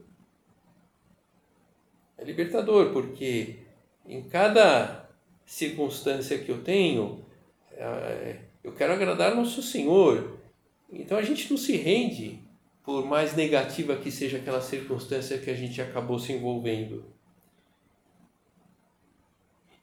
é 2.18 2.24
libertador 2.24 2.94
porque 2.94 3.56
em 4.06 4.22
cada 4.22 5.10
circunstância 5.46 6.40
que 6.40 6.50
eu 6.50 6.64
tenho 6.64 7.26
é, 7.74 8.38
eu 8.64 8.72
quero 8.72 8.94
agradar 8.94 9.36
nosso 9.36 9.62
Senhor 9.62 10.40
então 10.90 11.18
a 11.18 11.24
gente 11.24 11.50
não 11.50 11.58
se 11.58 11.76
rende 11.76 12.47
por 12.88 13.06
mais 13.06 13.36
negativa 13.36 13.98
que 13.98 14.10
seja 14.10 14.38
aquela 14.38 14.62
circunstância 14.62 15.38
que 15.38 15.50
a 15.50 15.54
gente 15.54 15.82
acabou 15.82 16.18
se 16.18 16.32
envolvendo. 16.32 17.04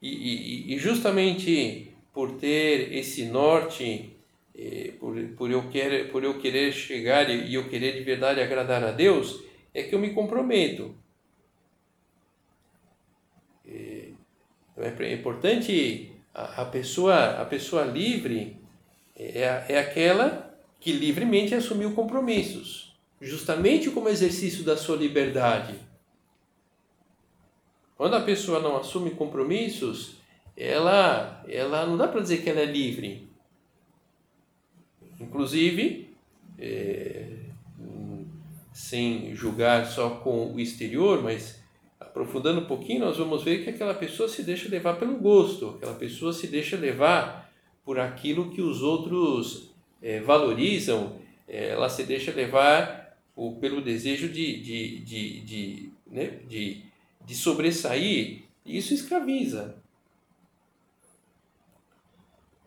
E, 0.01 0.09
e, 0.09 0.73
e 0.73 0.79
justamente 0.79 1.95
por 2.11 2.39
ter 2.39 2.91
esse 2.93 3.25
norte, 3.25 4.17
eh, 4.57 4.93
por, 4.99 5.15
por, 5.37 5.51
eu 5.51 5.69
querer, 5.69 6.11
por 6.11 6.23
eu 6.23 6.39
querer 6.39 6.71
chegar 6.73 7.29
e 7.29 7.53
eu 7.53 7.69
querer 7.69 7.91
de 7.91 8.03
verdade 8.03 8.41
agradar 8.41 8.83
a 8.83 8.91
Deus, 8.91 9.43
é 9.71 9.83
que 9.83 9.93
eu 9.93 9.99
me 9.99 10.09
comprometo. 10.09 10.95
Eh, 13.67 14.13
é 14.77 15.13
importante 15.13 16.11
a, 16.33 16.63
a 16.63 16.65
pessoa 16.65 17.39
a 17.39 17.45
pessoa 17.45 17.83
livre 17.83 18.57
é, 19.15 19.65
é 19.69 19.77
aquela 19.77 20.59
que 20.79 20.91
livremente 20.91 21.53
assumiu 21.53 21.93
compromissos 21.93 22.84
justamente 23.25 23.89
como 23.89 24.07
exercício 24.07 24.63
da 24.63 24.77
sua 24.77 24.95
liberdade. 24.95 25.75
Quando 27.97 28.15
a 28.15 28.21
pessoa 28.21 28.59
não 28.59 28.77
assume 28.77 29.11
compromissos, 29.11 30.17
ela, 30.55 31.43
ela 31.47 31.85
não 31.85 31.97
dá 31.97 32.07
para 32.07 32.21
dizer 32.21 32.43
que 32.43 32.49
ela 32.49 32.59
é 32.59 32.65
livre. 32.65 33.27
Inclusive, 35.19 36.09
é, 36.59 37.25
sem 38.71 39.33
julgar 39.33 39.85
só 39.87 40.09
com 40.09 40.53
o 40.53 40.59
exterior, 40.59 41.23
mas 41.23 41.59
aprofundando 41.99 42.61
um 42.61 42.65
pouquinho, 42.65 42.99
nós 43.05 43.17
vamos 43.17 43.43
ver 43.43 43.63
que 43.63 43.69
aquela 43.69 43.93
pessoa 43.93 44.29
se 44.29 44.43
deixa 44.43 44.69
levar 44.69 44.99
pelo 44.99 45.17
gosto, 45.17 45.69
aquela 45.69 45.95
pessoa 45.95 46.31
se 46.31 46.47
deixa 46.47 46.77
levar 46.77 47.51
por 47.83 47.99
aquilo 47.99 48.51
que 48.51 48.61
os 48.61 48.83
outros 48.83 49.71
é, 50.01 50.19
valorizam, 50.19 51.17
é, 51.47 51.69
ela 51.69 51.89
se 51.89 52.03
deixa 52.03 52.31
levar 52.31 53.04
ou 53.35 53.55
pelo 53.57 53.81
desejo 53.81 54.29
de, 54.29 54.61
de, 54.61 54.99
de, 54.99 55.39
de, 55.41 55.89
né, 56.07 56.39
de, 56.47 56.83
de 57.25 57.35
sobressair, 57.35 58.43
isso 58.65 58.93
escraviza. 58.93 59.75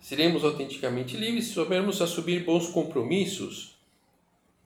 Seremos 0.01 0.45
autenticamente 0.45 1.17
livres 1.17 1.47
se 1.47 1.53
soubermos 1.53 2.01
assumir 2.01 2.45
bons 2.45 2.69
compromissos, 2.69 3.79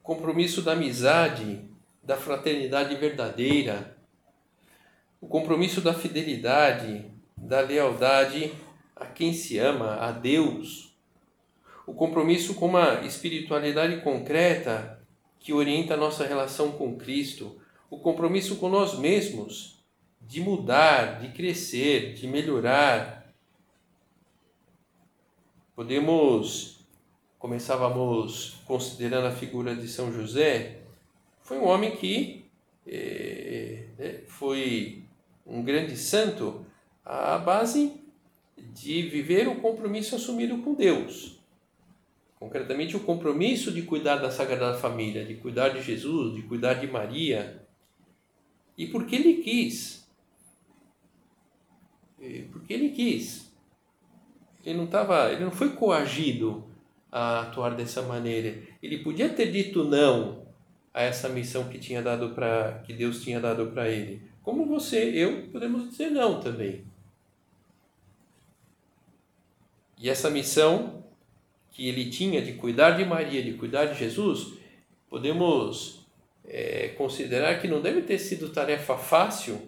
compromisso 0.02 0.62
da 0.62 0.72
amizade, 0.72 1.60
da 2.02 2.16
fraternidade 2.16 2.94
verdadeira, 2.96 3.96
o 5.20 5.26
compromisso 5.26 5.80
da 5.80 5.94
fidelidade, 5.94 7.06
da 7.36 7.60
lealdade 7.60 8.52
a 8.96 9.06
quem 9.06 9.32
se 9.32 9.58
ama, 9.58 9.96
a 9.96 10.10
Deus, 10.10 10.92
o 11.86 11.94
compromisso 11.94 12.54
com 12.54 12.66
uma 12.66 13.04
espiritualidade 13.04 14.00
concreta 14.02 15.01
que 15.42 15.52
orienta 15.52 15.94
a 15.94 15.96
nossa 15.96 16.24
relação 16.24 16.72
com 16.72 16.96
Cristo, 16.96 17.60
o 17.90 17.98
compromisso 17.98 18.56
com 18.56 18.68
nós 18.68 18.96
mesmos, 18.96 19.82
de 20.20 20.40
mudar, 20.40 21.20
de 21.20 21.32
crescer, 21.32 22.14
de 22.14 22.28
melhorar. 22.28 23.34
Podemos, 25.74 26.78
começávamos 27.40 28.62
considerando 28.64 29.26
a 29.26 29.32
figura 29.32 29.74
de 29.74 29.88
São 29.88 30.12
José, 30.12 30.78
foi 31.42 31.58
um 31.58 31.66
homem 31.66 31.96
que 31.96 32.44
é, 32.86 34.22
foi 34.28 35.02
um 35.44 35.62
grande 35.62 35.96
santo 35.96 36.64
à 37.04 37.36
base 37.36 38.00
de 38.56 39.02
viver 39.02 39.48
o 39.48 39.56
compromisso 39.56 40.14
assumido 40.14 40.58
com 40.58 40.74
Deus. 40.74 41.41
Concretamente, 42.42 42.96
o 42.96 43.00
compromisso 43.00 43.70
de 43.70 43.82
cuidar 43.82 44.16
da 44.16 44.28
Sagrada 44.28 44.76
Família, 44.76 45.24
de 45.24 45.36
cuidar 45.36 45.68
de 45.68 45.80
Jesus, 45.80 46.34
de 46.34 46.42
cuidar 46.42 46.74
de 46.74 46.88
Maria. 46.88 47.64
E 48.76 48.84
porque 48.88 49.14
ele 49.14 49.34
quis. 49.34 50.04
Porque 52.50 52.74
ele 52.74 52.88
quis. 52.88 53.54
Ele 54.64 54.76
não 54.76 54.88
tava, 54.88 55.30
ele 55.30 55.44
não 55.44 55.52
foi 55.52 55.70
coagido 55.76 56.64
a 57.12 57.42
atuar 57.42 57.76
dessa 57.76 58.02
maneira. 58.02 58.60
Ele 58.82 59.04
podia 59.04 59.28
ter 59.28 59.52
dito 59.52 59.84
não 59.84 60.44
a 60.92 61.00
essa 61.00 61.28
missão 61.28 61.68
que 61.68 61.78
tinha 61.78 62.02
dado 62.02 62.30
para 62.30 62.82
que 62.84 62.92
Deus 62.92 63.22
tinha 63.22 63.38
dado 63.38 63.68
para 63.68 63.88
ele. 63.88 64.20
Como 64.42 64.66
você, 64.66 65.12
eu 65.14 65.46
podemos 65.52 65.90
dizer 65.90 66.10
não 66.10 66.40
também. 66.40 66.84
E 69.96 70.10
essa 70.10 70.28
missão 70.28 71.01
que 71.72 71.88
ele 71.88 72.10
tinha 72.10 72.40
de 72.42 72.52
cuidar 72.52 72.92
de 72.92 73.04
Maria, 73.04 73.42
de 73.42 73.54
cuidar 73.54 73.86
de 73.86 73.98
Jesus, 73.98 74.54
podemos 75.08 76.06
é, 76.44 76.88
considerar 76.96 77.60
que 77.60 77.66
não 77.66 77.80
deve 77.80 78.02
ter 78.02 78.18
sido 78.18 78.50
tarefa 78.50 78.96
fácil, 78.96 79.60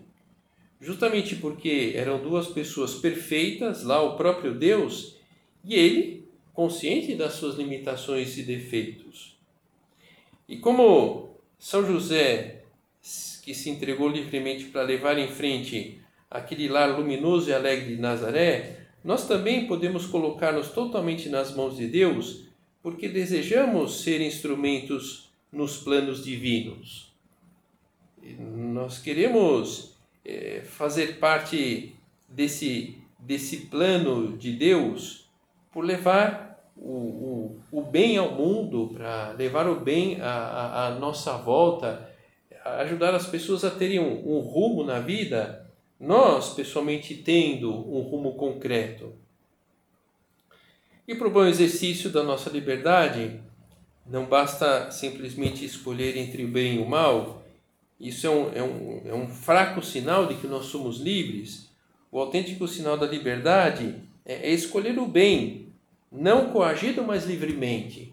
justamente 0.80 1.36
porque 1.36 1.94
eram 1.96 2.22
duas 2.22 2.46
pessoas 2.48 2.94
perfeitas, 2.94 3.82
lá 3.82 4.02
o 4.02 4.16
próprio 4.16 4.54
Deus, 4.54 5.16
e 5.64 5.74
ele 5.74 6.28
consciente 6.52 7.14
das 7.14 7.34
suas 7.34 7.56
limitações 7.56 8.36
e 8.36 8.42
defeitos. 8.42 9.36
E 10.46 10.58
como 10.58 11.36
São 11.58 11.86
José, 11.86 12.62
que 13.42 13.54
se 13.54 13.70
entregou 13.70 14.08
livremente 14.08 14.66
para 14.66 14.82
levar 14.82 15.18
em 15.18 15.28
frente 15.28 16.00
aquele 16.30 16.68
lar 16.68 16.98
luminoso 16.98 17.48
e 17.48 17.54
alegre 17.54 17.96
de 17.96 18.00
Nazaré, 18.00 18.84
nós 19.04 19.28
também 19.28 19.66
podemos 19.66 20.06
colocar-nos 20.06 20.70
totalmente 20.70 21.28
nas 21.28 21.54
mãos 21.54 21.76
de 21.76 21.86
Deus, 21.86 22.44
porque 22.82 23.06
desejamos 23.06 24.02
ser 24.02 24.22
instrumentos 24.22 25.30
nos 25.52 25.76
planos 25.76 26.24
divinos. 26.24 27.12
Nós 28.38 28.98
queremos 28.98 29.94
é, 30.24 30.62
fazer 30.66 31.18
parte 31.18 31.94
desse, 32.26 32.96
desse 33.18 33.66
plano 33.66 34.38
de 34.38 34.52
Deus 34.52 35.28
por 35.70 35.84
levar 35.84 36.44
o, 36.76 36.90
o, 36.90 37.60
o 37.70 37.82
bem 37.82 38.16
ao 38.16 38.32
mundo, 38.32 38.90
para 38.94 39.32
levar 39.32 39.68
o 39.68 39.80
bem 39.80 40.18
à, 40.20 40.86
à, 40.86 40.90
nossa 40.98 41.36
volta, 41.36 42.10
ajudar 42.64 43.14
as 43.14 43.26
pessoas 43.26 43.64
a 43.64 43.70
terem 43.70 44.00
um, 44.00 44.36
um 44.36 44.40
rumo 44.40 44.82
na 44.82 44.98
vida, 44.98 45.63
nós, 45.98 46.54
pessoalmente, 46.54 47.14
tendo 47.14 47.70
um 47.70 48.00
rumo 48.00 48.35
concreto. 48.35 49.12
E 51.07 51.14
para 51.14 51.28
o 51.28 51.30
bom 51.30 51.44
exercício 51.44 52.11
da 52.11 52.22
nossa 52.22 52.50
liberdade, 52.50 53.40
não 54.07 54.26
basta 54.26 54.90
simplesmente 54.90 55.64
escolher 55.64 56.16
entre 56.16 56.44
o 56.44 56.48
bem 56.48 56.76
e 56.76 56.78
o 56.78 56.88
mal, 56.88 57.44
isso 57.98 58.26
é 58.26 58.30
um, 58.30 58.52
é 58.52 58.62
um, 58.62 59.02
é 59.07 59.14
um 59.14 59.28
fraco 59.28 59.83
sinal 59.83 60.26
de 60.26 60.35
que 60.35 60.46
nós 60.46 60.66
somos 60.66 60.98
livres. 60.98 61.70
O 62.11 62.18
autêntico 62.18 62.66
sinal 62.66 62.96
da 62.96 63.07
liberdade 63.07 63.94
é, 64.24 64.50
é 64.50 64.52
escolher 64.52 64.98
o 64.98 65.07
bem, 65.07 65.68
não 66.11 66.50
coagido, 66.50 67.02
mas 67.02 67.24
livremente. 67.24 68.12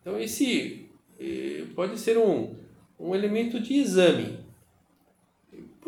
Então, 0.00 0.18
esse 0.18 0.88
eh, 1.18 1.64
pode 1.74 1.98
ser 1.98 2.16
um, 2.16 2.54
um 2.98 3.14
elemento 3.14 3.60
de 3.60 3.74
exame. 3.74 4.39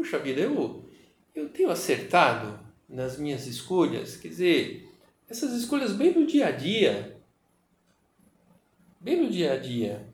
Puxa 0.02 0.18
vida, 0.18 0.40
eu, 0.40 0.84
eu 1.32 1.48
tenho 1.50 1.70
acertado 1.70 2.58
nas 2.88 3.16
minhas 3.16 3.46
escolhas, 3.46 4.16
quer 4.16 4.26
dizer, 4.26 4.88
essas 5.30 5.52
escolhas 5.52 5.92
bem 5.92 6.12
no 6.12 6.26
dia 6.26 6.48
a 6.48 6.50
dia. 6.50 7.16
Bem 8.98 9.22
no 9.22 9.30
dia 9.30 9.52
a 9.52 9.56
dia. 9.56 10.04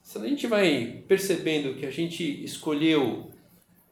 Se 0.00 0.16
a 0.16 0.26
gente 0.26 0.46
vai 0.46 1.04
percebendo 1.06 1.74
que 1.74 1.84
a 1.84 1.90
gente 1.90 2.42
escolheu 2.42 3.30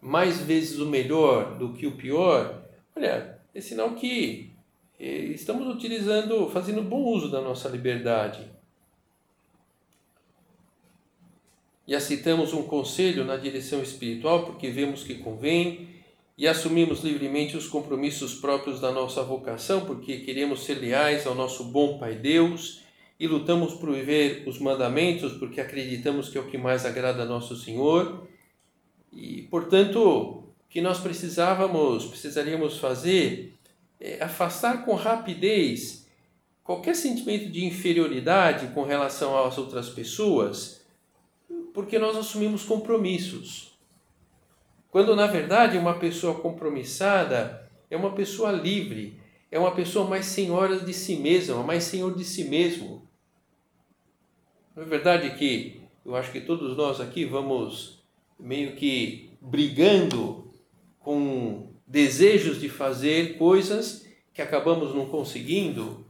mais 0.01 0.41
vezes 0.41 0.79
o 0.79 0.87
melhor 0.87 1.59
do 1.59 1.75
que 1.75 1.87
o 1.87 1.95
pior, 1.95 2.67
olha, 2.97 3.39
é 3.55 3.61
sinal 3.61 3.95
que 3.95 4.55
eh, 4.99 5.27
estamos 5.35 5.69
utilizando, 5.69 6.49
fazendo 6.49 6.81
bom 6.81 7.03
uso 7.03 7.31
da 7.31 7.43
nossa 7.43 7.69
liberdade. 7.69 8.54
E 11.87 11.95
aceitamos 11.95 12.53
um 12.53 12.63
conselho 12.63 13.25
na 13.25 13.37
direção 13.37 13.83
espiritual 13.83 14.47
porque 14.47 14.71
vemos 14.71 15.03
que 15.03 15.17
convém 15.17 15.89
e 16.37 16.49
assumimos 16.49 17.05
livremente 17.05 17.57
os 17.57 17.67
compromissos 17.67 18.35
próprios 18.35 18.81
da 18.81 18.91
nossa 18.91 19.23
vocação 19.23 19.83
porque 19.85 20.21
queremos 20.21 20.65
ser 20.65 20.75
leais 20.75 21.27
ao 21.27 21.35
nosso 21.35 21.65
bom 21.65 21.99
Pai 21.99 22.15
Deus 22.15 22.83
e 23.21 23.27
lutamos 23.27 23.75
por 23.75 23.93
viver 23.93 24.45
os 24.47 24.59
mandamentos 24.59 25.35
porque 25.35 25.61
acreditamos 25.61 26.29
que 26.29 26.39
é 26.39 26.41
o 26.41 26.47
que 26.49 26.59
mais 26.59 26.85
agrada 26.85 27.23
a 27.23 27.27
nosso 27.27 27.57
Senhor. 27.57 28.27
E, 29.13 29.43
portanto, 29.43 30.43
que 30.69 30.81
nós 30.81 30.99
precisávamos, 30.99 32.07
precisaríamos 32.07 32.79
fazer 32.79 33.55
é 34.01 34.23
afastar 34.23 34.85
com 34.85 34.95
rapidez 34.95 36.07
qualquer 36.63 36.95
sentimento 36.95 37.51
de 37.51 37.65
inferioridade 37.65 38.75
com 38.75 38.83
relação 38.83 39.39
às 39.47 39.57
outras 39.57 39.89
pessoas, 39.89 40.84
porque 41.75 41.99
nós 41.99 42.17
assumimos 42.17 42.63
compromissos. 42.63 43.77
Quando 44.91 45.15
na 45.17 45.27
verdade 45.27 45.77
uma 45.77 45.99
pessoa 45.99 46.41
compromissada 46.41 47.69
é 47.91 47.97
uma 47.97 48.13
pessoa 48.13 48.53
livre, 48.53 49.21
é 49.51 49.59
uma 49.59 49.73
pessoa 49.73 50.09
mais 50.09 50.27
senhora 50.27 50.79
de 50.79 50.95
si 50.95 51.17
mesma, 51.17 51.63
mais 51.65 51.83
senhor 51.83 52.17
de 52.17 52.25
si 52.25 52.45
mesmo. 52.45 53.07
Não 54.75 54.85
é 54.85 54.87
verdade 54.87 55.37
que 55.37 55.83
eu 56.07 56.15
acho 56.15 56.31
que 56.31 56.41
todos 56.41 56.77
nós 56.77 57.01
aqui 57.01 57.25
vamos 57.25 58.03
meio 58.39 58.77
que 58.77 59.31
brigando 59.41 60.53
com 61.01 61.71
desejos 61.87 62.61
de 62.61 62.69
fazer 62.69 63.37
coisas 63.37 64.07
que 64.33 64.41
acabamos 64.41 64.95
não 64.95 65.07
conseguindo, 65.07 66.07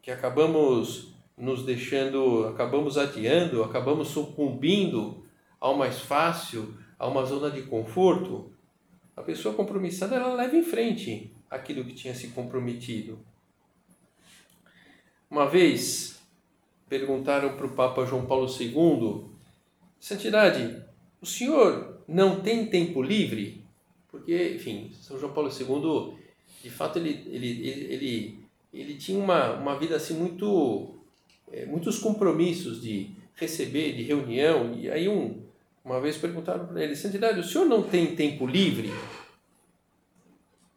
que 0.00 0.10
acabamos 0.10 1.13
nos 1.36 1.64
deixando, 1.64 2.46
acabamos 2.46 2.96
adiando, 2.96 3.62
acabamos 3.62 4.08
sucumbindo 4.08 5.24
ao 5.60 5.76
mais 5.76 6.00
fácil, 6.00 6.76
a 6.98 7.06
uma 7.08 7.24
zona 7.24 7.50
de 7.50 7.62
conforto. 7.62 8.52
A 9.16 9.22
pessoa 9.22 9.54
compromissada 9.54 10.16
ela 10.16 10.34
leva 10.34 10.56
em 10.56 10.62
frente 10.62 11.34
aquilo 11.50 11.84
que 11.84 11.94
tinha 11.94 12.14
se 12.14 12.28
comprometido. 12.28 13.18
Uma 15.30 15.48
vez 15.48 16.20
perguntaram 16.88 17.56
para 17.56 17.66
o 17.66 17.74
Papa 17.74 18.04
João 18.04 18.26
Paulo 18.26 18.46
II: 18.48 19.24
Santidade, 19.98 20.84
o 21.20 21.26
senhor 21.26 22.02
não 22.06 22.40
tem 22.40 22.66
tempo 22.66 23.02
livre? 23.02 23.64
Porque, 24.08 24.54
enfim, 24.54 24.92
São 25.00 25.18
João 25.18 25.32
Paulo 25.32 25.50
II, 25.50 26.16
de 26.62 26.70
fato, 26.70 26.98
ele, 26.98 27.10
ele, 27.26 27.48
ele, 27.48 27.84
ele, 27.92 28.44
ele 28.72 28.94
tinha 28.94 29.18
uma, 29.18 29.54
uma 29.54 29.76
vida 29.78 29.96
assim 29.96 30.14
muito. 30.14 30.94
É, 31.52 31.66
muitos 31.66 31.98
compromissos 31.98 32.80
de 32.82 33.10
receber, 33.34 33.94
de 33.94 34.02
reunião, 34.02 34.74
e 34.74 34.90
aí 34.90 35.08
um, 35.08 35.42
uma 35.84 36.00
vez 36.00 36.16
perguntaram 36.16 36.66
para 36.66 36.82
ele: 36.82 36.96
Santidade, 36.96 37.40
o 37.40 37.44
senhor 37.44 37.66
não 37.66 37.82
tem 37.82 38.14
tempo 38.14 38.46
livre? 38.46 38.90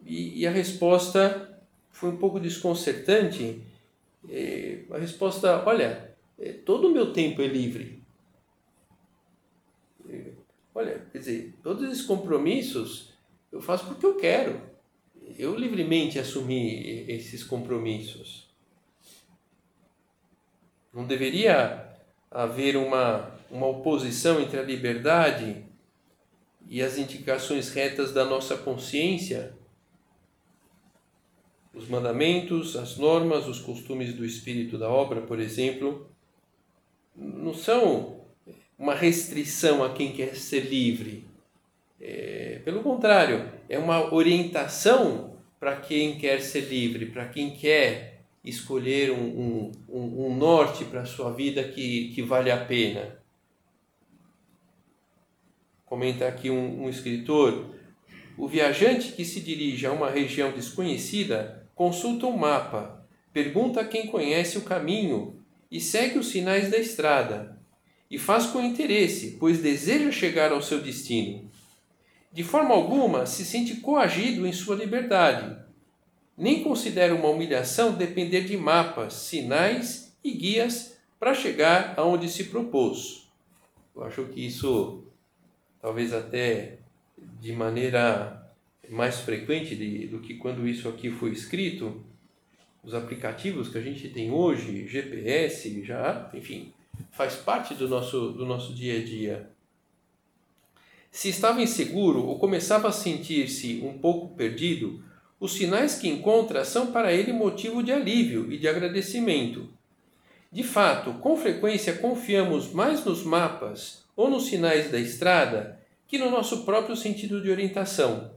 E, 0.05 0.41
e 0.41 0.47
a 0.47 0.51
resposta 0.51 1.59
foi 1.89 2.09
um 2.09 2.17
pouco 2.17 2.39
desconcertante. 2.39 3.61
É, 4.29 4.79
a 4.91 4.97
resposta: 4.97 5.63
olha, 5.65 6.15
é, 6.39 6.51
todo 6.51 6.87
o 6.87 6.91
meu 6.91 7.13
tempo 7.13 7.41
é 7.41 7.47
livre. 7.47 8.01
É, 10.09 10.31
olha, 10.75 11.05
quer 11.11 11.19
dizer, 11.19 11.53
todos 11.63 11.83
esses 11.83 12.05
compromissos 12.05 13.17
eu 13.51 13.61
faço 13.61 13.85
porque 13.85 14.05
eu 14.05 14.15
quero. 14.15 14.61
Eu 15.37 15.55
livremente 15.55 16.19
assumi 16.19 17.05
esses 17.09 17.43
compromissos. 17.43 18.46
Não 20.97 21.05
deveria 21.05 21.95
haver 22.31 22.75
uma, 22.75 23.31
uma 23.51 23.67
oposição 23.67 24.41
entre 24.41 24.59
a 24.59 24.63
liberdade 24.63 25.63
e 26.67 26.81
as 26.81 26.97
indicações 26.97 27.69
retas 27.69 28.11
da 28.11 28.25
nossa 28.25 28.57
consciência 28.57 29.55
os 31.77 31.87
mandamentos, 31.87 32.75
as 32.75 32.97
normas, 32.97 33.47
os 33.47 33.59
costumes 33.59 34.11
do 34.11 34.25
espírito 34.25 34.79
da 34.79 34.89
obra, 34.89 35.21
por 35.21 35.39
exemplo, 35.39 36.09
não 37.15 37.53
são 37.53 38.21
uma 38.79 38.95
restrição 38.95 39.83
a 39.83 39.93
quem 39.93 40.11
quer 40.11 40.35
ser 40.35 40.61
livre. 40.61 41.25
É, 42.01 42.59
pelo 42.65 42.81
contrário, 42.81 43.51
é 43.69 43.77
uma 43.77 44.11
orientação 44.11 45.37
para 45.59 45.75
quem 45.75 46.17
quer 46.17 46.41
ser 46.41 46.61
livre, 46.61 47.07
para 47.07 47.27
quem 47.27 47.51
quer 47.51 48.06
escolher 48.47 49.11
um, 49.11 49.71
um, 49.89 50.25
um 50.27 50.35
norte 50.35 50.85
para 50.85 51.01
a 51.01 51.05
sua 51.05 51.31
vida 51.31 51.63
que, 51.63 52.11
que 52.13 52.21
vale 52.21 52.51
a 52.51 52.57
pena. 52.57 53.17
Comenta 55.85 56.27
aqui 56.27 56.49
um, 56.49 56.83
um 56.83 56.89
escritor: 56.89 57.75
o 58.37 58.47
viajante 58.47 59.11
que 59.11 59.25
se 59.25 59.41
dirige 59.41 59.85
a 59.85 59.91
uma 59.91 60.09
região 60.09 60.51
desconhecida 60.51 61.67
Consulta 61.77 62.25
um 62.25 62.35
mapa, 62.35 63.07
pergunta 63.31 63.81
a 63.81 63.85
quem 63.85 64.07
conhece 64.07 64.57
o 64.57 64.63
caminho 64.63 65.39
e 65.69 65.79
segue 65.79 66.17
os 66.17 66.29
sinais 66.29 66.71
da 66.71 66.77
estrada. 66.79 67.55
E 68.09 68.17
faz 68.17 68.47
com 68.47 68.59
interesse, 68.59 69.37
pois 69.39 69.61
deseja 69.61 70.11
chegar 70.11 70.51
ao 70.51 70.59
seu 70.59 70.81
destino. 70.81 71.51
De 72.33 72.43
forma 72.43 72.73
alguma 72.73 73.27
se 73.27 73.45
sente 73.45 73.75
coagido 73.75 74.47
em 74.47 74.51
sua 74.51 74.75
liberdade. 74.75 75.55
Nem 76.37 76.63
considera 76.63 77.15
uma 77.15 77.29
humilhação 77.29 77.93
depender 77.93 78.41
de 78.41 78.55
mapas, 78.55 79.13
sinais 79.13 80.15
e 80.23 80.31
guias 80.31 80.97
para 81.19 81.33
chegar 81.33 81.95
aonde 81.97 82.29
se 82.29 82.45
propôs. 82.45 83.27
Eu 83.95 84.03
acho 84.03 84.25
que 84.25 84.45
isso, 84.45 85.03
talvez 85.81 86.13
até 86.13 86.77
de 87.41 87.51
maneira 87.53 88.47
mais 88.89 89.19
frequente 89.19 89.75
de, 89.75 90.07
do 90.07 90.19
que 90.19 90.35
quando 90.35 90.67
isso 90.67 90.87
aqui 90.87 91.09
foi 91.09 91.31
escrito, 91.31 92.03
os 92.83 92.93
aplicativos 92.93 93.69
que 93.69 93.77
a 93.77 93.81
gente 93.81 94.07
tem 94.09 94.31
hoje, 94.31 94.87
GPS, 94.87 95.83
já, 95.83 96.29
enfim, 96.33 96.71
faz 97.11 97.35
parte 97.35 97.73
do 97.73 97.87
nosso, 97.87 98.29
do 98.31 98.45
nosso 98.45 98.73
dia 98.73 98.99
a 98.99 99.03
dia. 99.03 99.49
Se 101.11 101.29
estava 101.29 101.61
inseguro 101.61 102.23
ou 102.23 102.37
começava 102.37 102.87
a 102.87 102.91
sentir-se 102.91 103.81
um 103.83 103.97
pouco 103.97 104.35
perdido, 104.35 105.03
os 105.39 105.53
sinais 105.53 105.95
que 105.95 106.07
encontra 106.07 106.65
são 106.65 106.91
para 106.91 107.13
ele 107.13 107.31
motivo 107.31 107.83
de 107.83 107.91
alívio 107.91 108.51
e 108.51 108.57
de 108.57 108.67
agradecimento. 108.67 109.69
De 110.51 110.63
fato, 110.63 111.13
com 111.15 111.37
frequência 111.37 111.97
confiamos 111.97 112.71
mais 112.71 113.03
nos 113.03 113.23
mapas 113.23 114.03
ou 114.15 114.29
nos 114.29 114.47
sinais 114.47 114.89
da 114.89 114.99
estrada 114.99 115.79
que 116.07 116.17
no 116.17 116.31
nosso 116.31 116.63
próprio 116.63 116.95
sentido 116.95 117.41
de 117.41 117.51
orientação. 117.51 118.31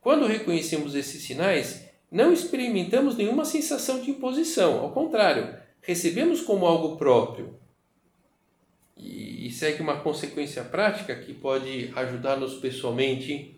Quando 0.00 0.26
reconhecemos 0.26 0.94
esses 0.94 1.22
sinais, 1.22 1.84
não 2.10 2.32
experimentamos 2.32 3.16
nenhuma 3.16 3.44
sensação 3.44 4.00
de 4.00 4.10
imposição, 4.10 4.78
ao 4.80 4.92
contrário, 4.92 5.56
recebemos 5.82 6.40
como 6.40 6.64
algo 6.64 6.96
próprio. 6.96 7.58
E, 8.96 9.50
segue 9.50 9.82
uma 9.82 10.00
consequência 10.00 10.62
prática 10.62 11.14
que 11.14 11.34
pode 11.34 11.92
ajudar-nos 11.94 12.54
pessoalmente 12.54 13.55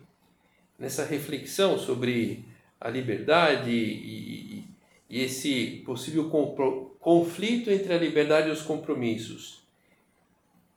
nessa 0.79 1.03
reflexão 1.03 1.77
sobre 1.77 2.45
a 2.79 2.89
liberdade 2.89 3.69
e, 3.69 4.63
e 5.09 5.21
esse 5.21 5.83
possível 5.85 6.29
conflito 6.99 7.69
entre 7.69 7.93
a 7.93 7.97
liberdade 7.97 8.49
e 8.49 8.51
os 8.51 8.61
compromissos. 8.61 9.59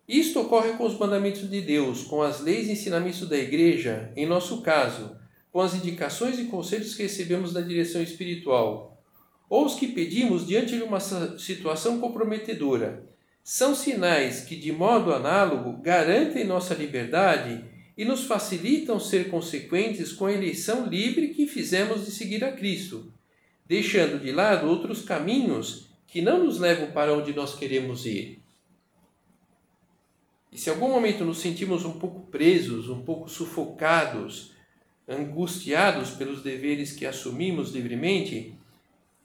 Isto 0.08 0.40
ocorre 0.40 0.72
com 0.72 0.84
os 0.84 0.98
mandamentos 0.98 1.48
de 1.48 1.60
Deus, 1.60 2.02
com 2.02 2.22
as 2.22 2.40
leis 2.40 2.66
e 2.66 2.72
ensinamentos 2.72 3.28
da 3.28 3.38
Igreja, 3.38 4.12
em 4.16 4.26
nosso 4.26 4.60
caso, 4.60 5.16
com 5.52 5.60
as 5.60 5.74
indicações 5.74 6.38
e 6.38 6.44
conselhos 6.44 6.94
que 6.94 7.02
recebemos 7.02 7.52
da 7.52 7.60
direção 7.60 8.02
espiritual, 8.02 9.00
ou 9.48 9.64
os 9.64 9.74
que 9.74 9.86
pedimos 9.86 10.46
diante 10.46 10.76
de 10.76 10.82
uma 10.82 10.98
situação 10.98 12.00
comprometedora. 12.00 13.04
São 13.44 13.74
sinais 13.74 14.40
que, 14.40 14.56
de 14.56 14.72
modo 14.72 15.12
análogo, 15.12 15.80
garantem 15.82 16.44
nossa 16.44 16.74
liberdade 16.74 17.64
e 17.96 18.04
nos 18.04 18.24
facilitam 18.24 18.98
ser 18.98 19.28
consequentes 19.30 20.12
com 20.12 20.26
a 20.26 20.32
eleição 20.32 20.86
livre 20.86 21.28
que 21.28 21.46
fizemos 21.46 22.06
de 22.06 22.10
seguir 22.10 22.42
a 22.44 22.52
Cristo, 22.52 23.12
deixando 23.66 24.18
de 24.18 24.32
lado 24.32 24.66
outros 24.66 25.02
caminhos 25.02 25.90
que 26.06 26.22
não 26.22 26.44
nos 26.44 26.58
levam 26.58 26.90
para 26.92 27.12
onde 27.12 27.32
nós 27.34 27.54
queremos 27.54 28.06
ir. 28.06 28.40
E 30.50 30.58
se 30.58 30.68
em 30.68 30.74
algum 30.74 30.90
momento 30.90 31.24
nos 31.24 31.38
sentimos 31.38 31.84
um 31.84 31.98
pouco 31.98 32.26
presos, 32.30 32.88
um 32.90 33.02
pouco 33.02 33.28
sufocados, 33.28 34.52
angustiados 35.08 36.10
pelos 36.10 36.42
deveres 36.42 36.92
que 36.92 37.06
assumimos 37.06 37.72
livremente, 37.72 38.54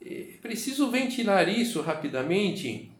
é 0.00 0.38
preciso 0.40 0.90
ventilar 0.90 1.48
isso 1.48 1.82
rapidamente. 1.82 2.90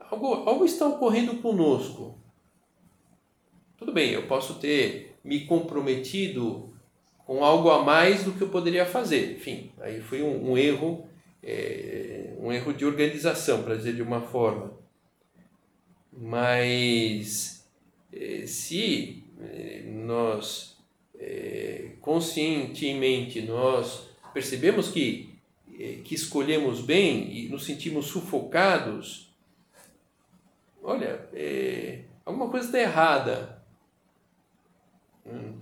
Algo, 0.00 0.34
algo 0.48 0.64
está 0.64 0.86
ocorrendo 0.86 1.36
conosco. 1.36 2.18
Tudo 3.76 3.92
bem, 3.92 4.10
eu 4.10 4.26
posso 4.26 4.54
ter 4.54 5.15
me 5.26 5.40
comprometido 5.40 6.72
com 7.26 7.44
algo 7.44 7.68
a 7.70 7.82
mais 7.82 8.22
do 8.22 8.32
que 8.32 8.42
eu 8.42 8.48
poderia 8.48 8.86
fazer. 8.86 9.32
Enfim, 9.32 9.72
aí 9.80 10.00
foi 10.00 10.22
um, 10.22 10.52
um 10.52 10.56
erro, 10.56 11.08
é, 11.42 12.32
um 12.38 12.52
erro 12.52 12.72
de 12.72 12.86
organização, 12.86 13.64
para 13.64 13.74
dizer 13.74 13.94
de 13.94 14.02
uma 14.02 14.20
forma. 14.20 14.72
Mas 16.12 17.68
é, 18.12 18.46
se 18.46 19.24
é, 19.42 19.82
nós 19.86 20.76
é, 21.18 21.90
conscientemente 22.00 23.42
nós 23.42 24.08
percebemos 24.32 24.88
que 24.88 25.34
que 26.04 26.14
escolhemos 26.14 26.80
bem 26.80 27.30
e 27.36 27.48
nos 27.50 27.66
sentimos 27.66 28.06
sufocados, 28.06 29.30
olha, 30.82 31.28
alguma 32.24 32.48
coisa 32.48 32.64
está 32.64 32.80
errada. 32.80 33.55
Hum, 35.26 35.54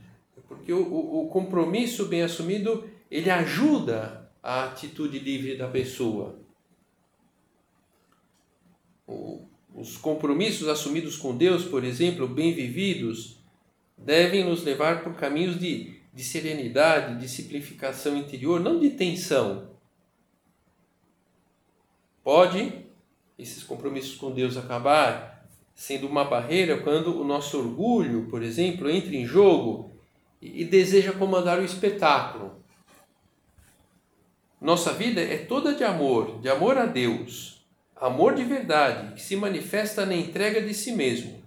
porque 0.48 0.72
o, 0.72 0.82
o, 0.82 1.24
o 1.24 1.28
compromisso 1.28 2.06
bem 2.06 2.22
assumido, 2.22 2.88
ele 3.10 3.30
ajuda 3.30 4.30
a 4.42 4.64
atitude 4.64 5.18
livre 5.18 5.56
da 5.56 5.68
pessoa. 5.68 6.38
O, 9.06 9.46
os 9.74 9.96
compromissos 9.96 10.68
assumidos 10.68 11.16
com 11.16 11.36
Deus, 11.36 11.64
por 11.64 11.82
exemplo, 11.82 12.28
bem 12.28 12.52
vividos, 12.52 13.38
devem 13.96 14.44
nos 14.44 14.62
levar 14.62 15.02
por 15.02 15.14
caminhos 15.14 15.58
de, 15.58 16.00
de 16.12 16.22
serenidade, 16.22 17.18
de 17.18 17.28
simplificação 17.28 18.16
interior, 18.16 18.60
não 18.60 18.78
de 18.78 18.90
tensão. 18.90 19.70
Pode 22.22 22.84
esses 23.38 23.64
compromissos 23.64 24.14
com 24.14 24.30
Deus 24.30 24.56
acabar 24.56 25.33
sendo 25.74 26.06
uma 26.06 26.24
barreira 26.24 26.78
quando 26.78 27.20
o 27.20 27.24
nosso 27.24 27.58
orgulho, 27.58 28.26
por 28.30 28.42
exemplo, 28.42 28.88
entra 28.88 29.14
em 29.14 29.26
jogo 29.26 29.90
e 30.40 30.64
deseja 30.64 31.12
comandar 31.12 31.58
o 31.58 31.64
espetáculo. 31.64 32.52
Nossa 34.60 34.92
vida 34.92 35.20
é 35.20 35.38
toda 35.38 35.74
de 35.74 35.84
amor, 35.84 36.40
de 36.40 36.48
amor 36.48 36.78
a 36.78 36.86
Deus, 36.86 37.64
amor 37.96 38.34
de 38.34 38.44
verdade, 38.44 39.14
que 39.14 39.20
se 39.20 39.36
manifesta 39.36 40.06
na 40.06 40.14
entrega 40.14 40.62
de 40.62 40.72
si 40.72 40.92
mesmo. 40.92 41.42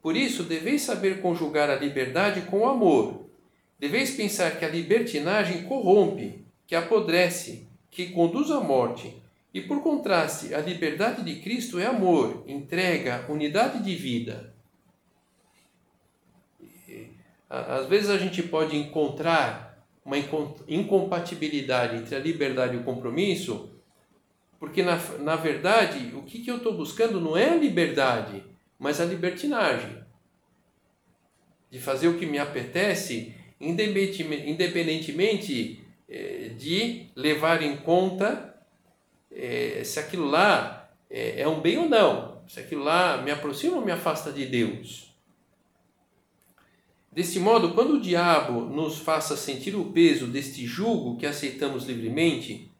Por 0.00 0.16
isso, 0.16 0.42
deveis 0.42 0.82
saber 0.82 1.20
conjugar 1.20 1.68
a 1.68 1.76
liberdade 1.76 2.42
com 2.42 2.60
o 2.60 2.68
amor. 2.68 3.26
Deveis 3.78 4.12
pensar 4.12 4.58
que 4.58 4.64
a 4.64 4.68
libertinagem 4.68 5.64
corrompe, 5.64 6.44
que 6.66 6.74
apodrece, 6.74 7.66
que 7.90 8.10
conduz 8.10 8.50
à 8.50 8.60
morte 8.60 9.14
e 9.56 9.62
por 9.62 9.82
contraste, 9.82 10.54
a 10.54 10.60
liberdade 10.60 11.22
de 11.22 11.40
Cristo 11.40 11.78
é 11.78 11.86
amor, 11.86 12.44
entrega, 12.46 13.24
unidade 13.26 13.82
de 13.82 13.96
vida. 13.96 14.54
Às 17.48 17.86
vezes 17.86 18.10
a 18.10 18.18
gente 18.18 18.42
pode 18.42 18.76
encontrar 18.76 19.82
uma 20.04 20.18
incompatibilidade 20.68 21.96
entre 21.96 22.14
a 22.14 22.18
liberdade 22.18 22.76
e 22.76 22.80
o 22.80 22.84
compromisso, 22.84 23.70
porque 24.60 24.82
na, 24.82 24.96
na 25.20 25.36
verdade 25.36 26.14
o 26.14 26.20
que, 26.20 26.40
que 26.40 26.50
eu 26.50 26.58
estou 26.58 26.76
buscando 26.76 27.18
não 27.18 27.34
é 27.34 27.48
a 27.48 27.56
liberdade, 27.56 28.44
mas 28.78 29.00
a 29.00 29.06
libertinagem. 29.06 30.04
De 31.70 31.80
fazer 31.80 32.08
o 32.08 32.18
que 32.18 32.26
me 32.26 32.38
apetece, 32.38 33.34
independentemente 33.58 35.82
eh, 36.10 36.50
de 36.58 37.06
levar 37.16 37.62
em 37.62 37.78
conta 37.78 38.54
é, 39.36 39.84
se 39.84 40.00
aquilo 40.00 40.26
lá 40.26 40.88
é, 41.10 41.42
é 41.42 41.48
um 41.48 41.60
bem 41.60 41.76
ou 41.78 41.88
não, 41.88 42.40
se 42.48 42.58
aquilo 42.58 42.82
lá 42.82 43.20
me 43.22 43.30
aproxima 43.30 43.76
ou 43.76 43.84
me 43.84 43.92
afasta 43.92 44.32
de 44.32 44.46
Deus. 44.46 45.14
Desse 47.12 47.38
modo, 47.38 47.72
quando 47.72 47.94
o 47.94 48.00
diabo 48.00 48.62
nos 48.62 48.98
faça 48.98 49.36
sentir 49.36 49.74
o 49.74 49.86
peso 49.86 50.26
deste 50.26 50.66
jugo 50.66 51.16
que 51.16 51.26
aceitamos 51.26 51.84
livremente, 51.84 52.70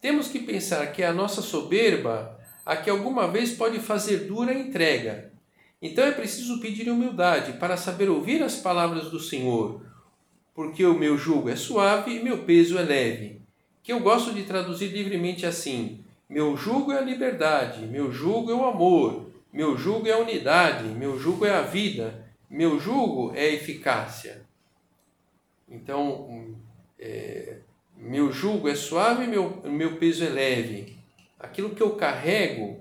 temos 0.00 0.28
que 0.28 0.38
pensar 0.38 0.92
que 0.92 1.02
é 1.02 1.06
a 1.06 1.12
nossa 1.12 1.40
soberba 1.42 2.38
a 2.64 2.76
que 2.76 2.88
alguma 2.88 3.26
vez 3.26 3.52
pode 3.52 3.80
fazer 3.80 4.26
dura 4.28 4.54
entrega. 4.54 5.32
Então 5.80 6.04
é 6.04 6.12
preciso 6.12 6.60
pedir 6.60 6.88
humildade 6.90 7.54
para 7.54 7.76
saber 7.76 8.08
ouvir 8.08 8.42
as 8.42 8.56
palavras 8.56 9.10
do 9.10 9.18
Senhor, 9.18 9.84
porque 10.54 10.84
o 10.84 10.98
meu 10.98 11.18
jugo 11.18 11.48
é 11.48 11.56
suave 11.56 12.16
e 12.16 12.22
meu 12.22 12.44
peso 12.44 12.78
é 12.78 12.82
leve 12.82 13.42
que 13.82 13.92
eu 13.92 14.00
gosto 14.00 14.32
de 14.32 14.44
traduzir 14.44 14.88
livremente 14.88 15.44
assim: 15.44 16.01
meu 16.32 16.56
jugo 16.56 16.92
é 16.92 16.96
a 16.96 17.02
liberdade, 17.02 17.84
meu 17.84 18.10
jugo 18.10 18.50
é 18.50 18.54
o 18.54 18.64
amor, 18.64 19.30
meu 19.52 19.76
jugo 19.76 20.08
é 20.08 20.12
a 20.12 20.18
unidade, 20.18 20.84
meu 20.84 21.18
jugo 21.18 21.44
é 21.44 21.50
a 21.50 21.60
vida, 21.60 22.26
meu 22.48 22.80
jugo 22.80 23.34
é 23.34 23.42
a 23.42 23.52
eficácia. 23.52 24.42
Então, 25.68 26.56
é, 26.98 27.58
meu 27.94 28.32
jugo 28.32 28.66
é 28.66 28.74
suave, 28.74 29.26
meu, 29.26 29.60
meu 29.64 29.98
peso 29.98 30.24
é 30.24 30.30
leve. 30.30 30.96
Aquilo 31.38 31.74
que 31.74 31.82
eu 31.82 31.96
carrego, 31.96 32.80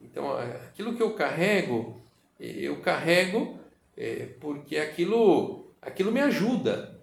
então, 0.00 0.32
aquilo 0.32 0.96
que 0.96 1.02
eu 1.02 1.12
carrego, 1.12 2.00
eu 2.40 2.80
carrego 2.80 3.58
é, 3.98 4.30
porque 4.40 4.78
aquilo, 4.78 5.66
aquilo 5.82 6.10
me 6.10 6.20
ajuda 6.20 6.98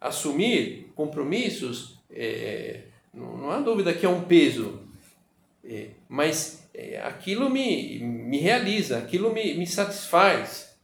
assumir 0.00 0.90
compromissos, 0.94 1.97
é, 2.10 2.84
não, 3.12 3.36
não, 3.36 3.50
há 3.50 3.60
dúvida 3.60 3.92
que 3.92 4.06
é 4.06 4.08
um 4.08 4.24
peso, 4.24 4.80
é, 5.64 5.90
mas 6.08 6.68
é, 6.74 7.00
aquilo 7.00 7.48
me, 7.50 7.98
me 7.98 8.38
realiza, 8.38 8.98
aquilo 8.98 9.32
me, 9.32 9.54
me 9.54 9.66
satisfaz. 9.66 10.78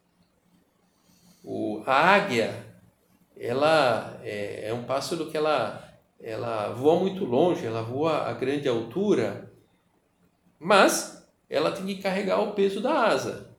O, 1.43 1.83
a 1.87 2.15
águia, 2.15 2.65
ela 3.39 4.21
é, 4.23 4.69
é 4.69 4.75
um 4.75 4.85
pássaro 4.85 5.31
que 5.31 5.37
ela, 5.37 5.93
ela 6.21 6.73
voa 6.73 7.01
muito 7.01 7.25
longe, 7.25 7.67
ela 7.67 7.83
voa 7.83 8.29
a 8.29 8.33
grande 8.33 8.69
altura, 8.69 9.53
mas 10.59 11.27
ela 11.49 11.73
tem 11.73 11.87
que 11.87 12.03
carregar 12.03 12.41
o 12.41 12.53
peso 12.53 12.81
da 12.81 13.07
asa. 13.07 13.55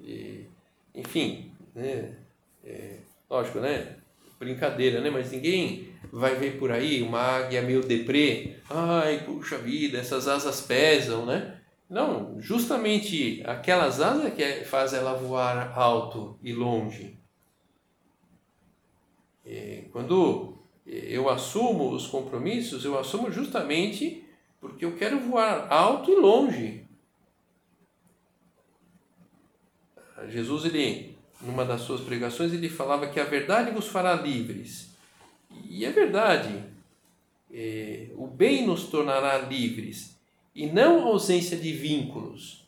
E, 0.00 0.46
enfim, 0.94 1.52
né? 1.74 2.16
É, 2.64 2.98
Lógico, 3.30 3.60
né? 3.60 3.96
Brincadeira, 4.40 5.02
né? 5.02 5.10
Mas 5.10 5.30
ninguém 5.30 5.92
vai 6.10 6.34
ver 6.34 6.58
por 6.58 6.72
aí 6.72 7.02
uma 7.02 7.20
águia 7.20 7.60
meio 7.60 7.82
deprê. 7.82 8.56
Ai, 8.70 9.22
puxa 9.22 9.58
vida, 9.58 9.98
essas 9.98 10.26
asas 10.26 10.62
pesam, 10.62 11.26
né? 11.26 11.60
Não, 11.90 12.40
justamente 12.40 13.42
aquelas 13.44 14.00
asas 14.00 14.32
que 14.32 14.64
faz 14.64 14.94
ela 14.94 15.12
voar 15.12 15.78
alto 15.78 16.38
e 16.42 16.54
longe. 16.54 17.18
E 19.44 19.88
quando 19.92 20.56
eu 20.86 21.28
assumo 21.28 21.90
os 21.90 22.06
compromissos, 22.06 22.84
eu 22.84 22.98
assumo 22.98 23.30
justamente 23.30 24.24
porque 24.58 24.86
eu 24.86 24.96
quero 24.96 25.20
voar 25.20 25.70
alto 25.70 26.10
e 26.10 26.16
longe. 26.16 26.88
Jesus 30.28 30.64
ele 30.64 31.09
numa 31.40 31.64
das 31.64 31.82
suas 31.82 32.00
pregações, 32.00 32.52
ele 32.52 32.68
falava 32.68 33.08
que 33.08 33.18
a 33.18 33.24
verdade 33.24 33.70
vos 33.70 33.86
fará 33.86 34.14
livres. 34.14 34.90
E 35.68 35.84
é 35.84 35.90
verdade. 35.90 36.64
É, 37.52 38.08
o 38.14 38.26
bem 38.26 38.66
nos 38.66 38.84
tornará 38.84 39.38
livres 39.38 40.16
e 40.54 40.66
não 40.66 41.00
a 41.00 41.04
ausência 41.06 41.56
de 41.56 41.72
vínculos. 41.72 42.64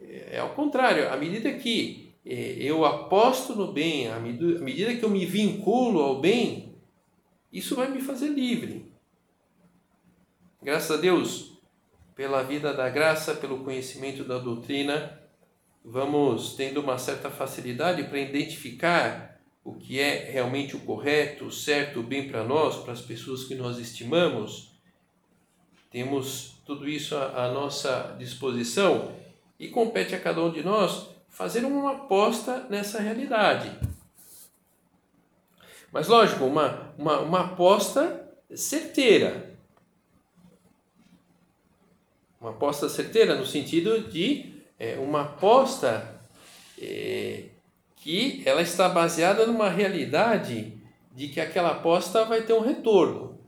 É, 0.00 0.36
é 0.36 0.38
ao 0.38 0.50
contrário, 0.50 1.10
à 1.10 1.16
medida 1.16 1.52
que 1.54 2.10
é, 2.26 2.56
eu 2.58 2.84
aposto 2.84 3.54
no 3.54 3.72
bem, 3.72 4.08
à 4.08 4.18
medida 4.18 4.94
que 4.94 5.04
eu 5.04 5.10
me 5.10 5.24
vinculo 5.24 6.00
ao 6.00 6.20
bem, 6.20 6.74
isso 7.52 7.74
vai 7.74 7.90
me 7.90 8.00
fazer 8.00 8.28
livre. 8.28 8.84
Graças 10.62 10.90
a 10.90 11.00
Deus, 11.00 11.52
pela 12.14 12.42
vida 12.42 12.74
da 12.74 12.90
graça, 12.90 13.34
pelo 13.34 13.64
conhecimento 13.64 14.24
da 14.24 14.38
doutrina, 14.38 15.17
vamos 15.84 16.54
tendo 16.54 16.80
uma 16.80 16.98
certa 16.98 17.30
facilidade 17.30 18.04
para 18.04 18.18
identificar 18.18 19.38
o 19.64 19.74
que 19.74 20.00
é 20.00 20.30
realmente 20.30 20.74
o 20.76 20.80
correto, 20.80 21.44
o 21.44 21.52
certo, 21.52 22.00
o 22.00 22.02
bem 22.02 22.28
para 22.28 22.42
nós, 22.42 22.76
para 22.76 22.92
as 22.92 23.02
pessoas 23.02 23.44
que 23.44 23.54
nós 23.54 23.78
estimamos. 23.78 24.72
Temos 25.90 26.60
tudo 26.64 26.88
isso 26.88 27.16
à, 27.16 27.50
nossa 27.52 28.16
disposição 28.18 29.14
e 29.58 29.68
compete 29.68 30.14
a 30.14 30.20
cada 30.20 30.42
um 30.42 30.50
de 30.50 30.62
nós 30.62 31.08
fazer 31.28 31.64
uma 31.64 31.92
aposta 31.92 32.66
nessa 32.70 33.00
realidade. 33.00 33.70
Mas, 35.92 36.08
lógico, 36.08 36.44
uma, 36.44 36.92
uma, 36.96 37.20
uma 37.20 37.40
aposta 37.40 38.26
certeira. 38.54 39.54
Uma 42.40 42.50
aposta 42.50 42.88
certeira 42.88 43.34
no 43.34 43.46
sentido 43.46 44.08
de 44.08 44.57
é, 44.78 44.98
uma 44.98 45.22
aposta 45.22 46.20
é, 46.80 47.46
que 47.96 48.42
ela 48.46 48.62
está 48.62 48.88
baseada 48.88 49.46
numa 49.46 49.68
realidade 49.68 50.78
de 51.12 51.28
que 51.28 51.40
aquela 51.40 51.72
aposta 51.72 52.24
vai 52.24 52.42
ter 52.42 52.52
um 52.52 52.60
retorno. 52.60 53.38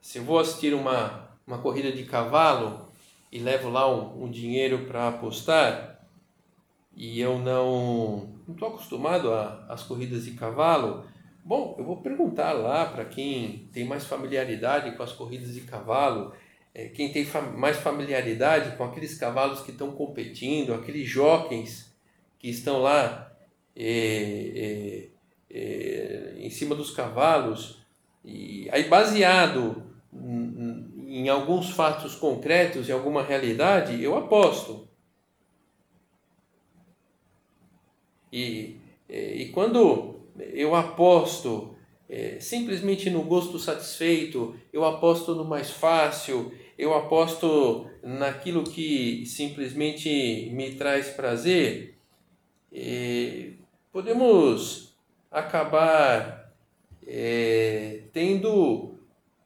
Se 0.00 0.18
eu 0.18 0.24
vou 0.24 0.38
assistir 0.40 0.74
uma, 0.74 1.28
uma 1.46 1.58
corrida 1.58 1.92
de 1.92 2.02
cavalo 2.04 2.88
e 3.30 3.38
levo 3.38 3.70
lá 3.70 3.88
um, 3.88 4.24
um 4.24 4.30
dinheiro 4.30 4.84
para 4.86 5.08
apostar, 5.08 5.92
e 6.94 7.20
eu 7.20 7.38
não 7.38 8.28
estou 8.48 8.68
acostumado 8.68 9.32
às 9.68 9.82
corridas 9.84 10.24
de 10.24 10.32
cavalo, 10.32 11.04
bom, 11.44 11.76
eu 11.78 11.84
vou 11.84 11.98
perguntar 11.98 12.52
lá 12.52 12.84
para 12.86 13.04
quem 13.04 13.68
tem 13.72 13.84
mais 13.84 14.04
familiaridade 14.04 14.96
com 14.96 15.02
as 15.02 15.12
corridas 15.12 15.54
de 15.54 15.62
cavalo, 15.62 16.34
é, 16.74 16.88
quem 16.88 17.12
tem 17.12 17.26
mais 17.56 17.76
familiaridade 17.78 18.76
com 18.76 18.84
aqueles 18.84 19.18
cavalos 19.18 19.60
que 19.60 19.70
estão 19.70 19.92
competindo, 19.92 20.72
aqueles 20.72 21.08
jockeys 21.08 21.92
que 22.38 22.48
estão 22.48 22.80
lá 22.80 23.30
é, 23.76 25.08
é, 25.50 25.54
é 25.54 26.34
em 26.38 26.50
cima 26.50 26.74
dos 26.74 26.90
cavalos, 26.90 27.82
e 28.24 28.68
aí 28.72 28.88
baseado 28.88 29.86
em, 30.12 31.28
alguns 31.28 31.70
fatos 31.70 32.14
concretos, 32.14 32.88
em 32.88 32.92
alguma 32.92 33.22
realidade, 33.22 34.02
eu 34.02 34.16
aposto. 34.16 34.88
E, 38.32 38.78
e 39.08 39.50
quando 39.52 40.22
eu 40.54 40.74
aposto 40.74 41.72
é, 42.12 42.38
simplesmente 42.40 43.08
no 43.08 43.22
gosto 43.22 43.58
satisfeito, 43.58 44.54
eu 44.70 44.84
aposto 44.84 45.34
no 45.34 45.46
mais 45.46 45.70
fácil, 45.70 46.52
eu 46.82 46.94
aposto 46.94 47.86
naquilo 48.02 48.64
que 48.64 49.24
simplesmente 49.24 50.50
me 50.52 50.74
traz 50.74 51.10
prazer, 51.10 51.94
é, 52.72 53.50
podemos 53.92 54.96
acabar 55.30 56.52
é, 57.06 58.02
tendo 58.12 58.98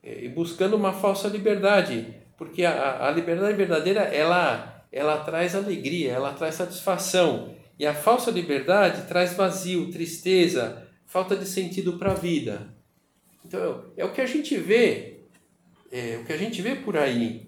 e 0.03 0.29
buscando 0.29 0.77
uma 0.77 0.93
falsa 0.93 1.29
liberdade, 1.29 2.15
porque 2.39 2.65
a, 2.65 3.07
a 3.07 3.11
liberdade 3.11 3.55
verdadeira 3.55 4.01
ela, 4.03 4.87
ela 4.91 5.19
traz 5.19 5.55
alegria, 5.55 6.13
ela 6.13 6.33
traz 6.33 6.55
satisfação. 6.55 7.55
E 7.79 7.85
a 7.85 7.93
falsa 7.93 8.31
liberdade 8.31 9.07
traz 9.09 9.35
vazio, 9.35 9.91
tristeza, 9.91 10.89
falta 11.05 11.37
de 11.37 11.45
sentido 11.45 11.99
para 11.99 12.13
a 12.13 12.15
vida. 12.15 12.75
Então, 13.45 13.85
é 13.95 14.05
o 14.05 14.13
que 14.13 14.23
a 14.23 14.27
gente 14.27 14.57
vê, 14.57 15.16
é 15.91 16.19
o 16.19 16.25
que 16.25 16.33
a 16.33 16.37
gente 16.37 16.61
vê 16.63 16.77
por 16.77 16.97
aí. 16.97 17.47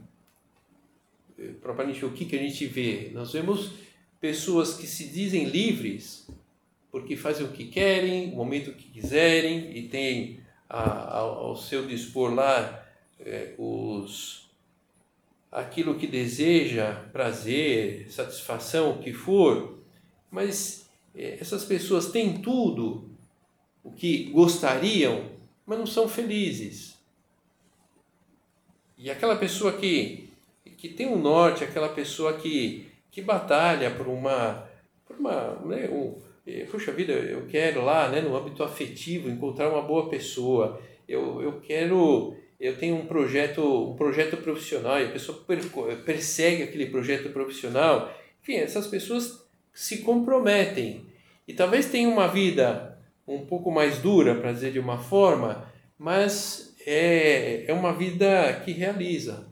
É, 1.39 1.53
propriamente 1.61 2.05
o 2.05 2.13
que, 2.13 2.25
que 2.25 2.37
a 2.37 2.43
gente 2.43 2.67
vê? 2.67 3.11
Nós 3.13 3.33
vemos 3.33 3.73
pessoas 4.21 4.75
que 4.75 4.87
se 4.87 5.09
dizem 5.09 5.45
livres 5.45 6.27
porque 6.91 7.17
fazem 7.17 7.47
o 7.47 7.51
que 7.51 7.67
querem, 7.67 8.33
o 8.33 8.37
momento 8.37 8.73
que 8.73 8.89
quiserem 8.89 9.77
e 9.77 9.89
têm 9.89 10.41
ao 10.69 11.57
seu 11.57 11.87
dispor 11.87 12.35
lá 12.35 12.87
é, 13.21 13.55
os 13.59 14.49
aquilo 15.51 15.95
que 15.95 16.07
deseja, 16.07 16.93
prazer, 17.11 18.11
satisfação, 18.13 18.93
o 18.93 18.99
que 18.99 19.15
for, 19.15 19.79
mas 20.31 20.87
é, 21.15 21.39
essas 21.41 21.65
pessoas 21.65 22.11
têm 22.11 22.43
tudo 22.43 23.09
o 23.83 23.91
que 23.91 24.25
gostariam, 24.25 25.31
mas 25.65 25.79
não 25.79 25.87
são 25.87 26.07
felizes. 26.07 26.98
E 28.99 29.11
aquela 29.11 29.37
pessoa 29.37 29.73
que, 29.73 30.29
que 30.77 30.89
tem 30.89 31.07
um 31.07 31.19
norte, 31.19 31.63
aquela 31.63 31.89
pessoa 31.89 32.33
que, 32.33 32.89
que 33.13 33.23
batalha 33.23 33.93
por 33.93 34.09
uma. 34.09 34.67
Por 35.07 35.17
uma 35.17 35.55
né, 35.65 35.89
um, 35.89 36.17
é, 36.45 36.65
puxa 36.65 36.93
vida, 36.93 37.13
eu 37.13 37.47
quero 37.47 37.85
lá, 37.85 38.09
né, 38.09 38.21
no 38.21 38.37
âmbito 38.37 38.63
afetivo, 38.65 39.31
encontrar 39.31 39.71
uma 39.71 39.83
boa 39.83 40.09
pessoa. 40.09 40.81
Eu, 41.07 41.41
eu 41.41 41.61
quero. 41.61 42.37
Eu 42.59 42.77
tenho 42.77 42.97
um 42.97 43.07
projeto, 43.07 43.93
um 43.93 43.95
projeto 43.95 44.37
profissional 44.39 45.01
e 45.01 45.05
a 45.05 45.11
pessoa 45.11 45.45
persegue 46.05 46.65
aquele 46.65 46.87
projeto 46.87 47.31
profissional. 47.31 48.13
Enfim, 48.43 48.57
essas 48.57 48.89
pessoas 48.89 49.47
se 49.73 49.99
comprometem. 49.99 51.07
E 51.47 51.55
talvez 51.55 51.87
tenham 51.87 52.13
uma 52.13 52.27
vida 52.27 52.99
um 53.29 53.47
pouco 53.47 53.71
mais 53.71 53.99
dura, 53.99 54.35
para 54.35 54.51
dizer 54.51 54.73
de 54.73 54.81
uma 54.81 54.99
forma, 54.99 55.71
mas 55.97 56.68
é, 56.89 57.65
é 57.69 57.73
uma 57.73 57.93
vida 57.93 58.61
que 58.65 58.73
realiza, 58.73 59.49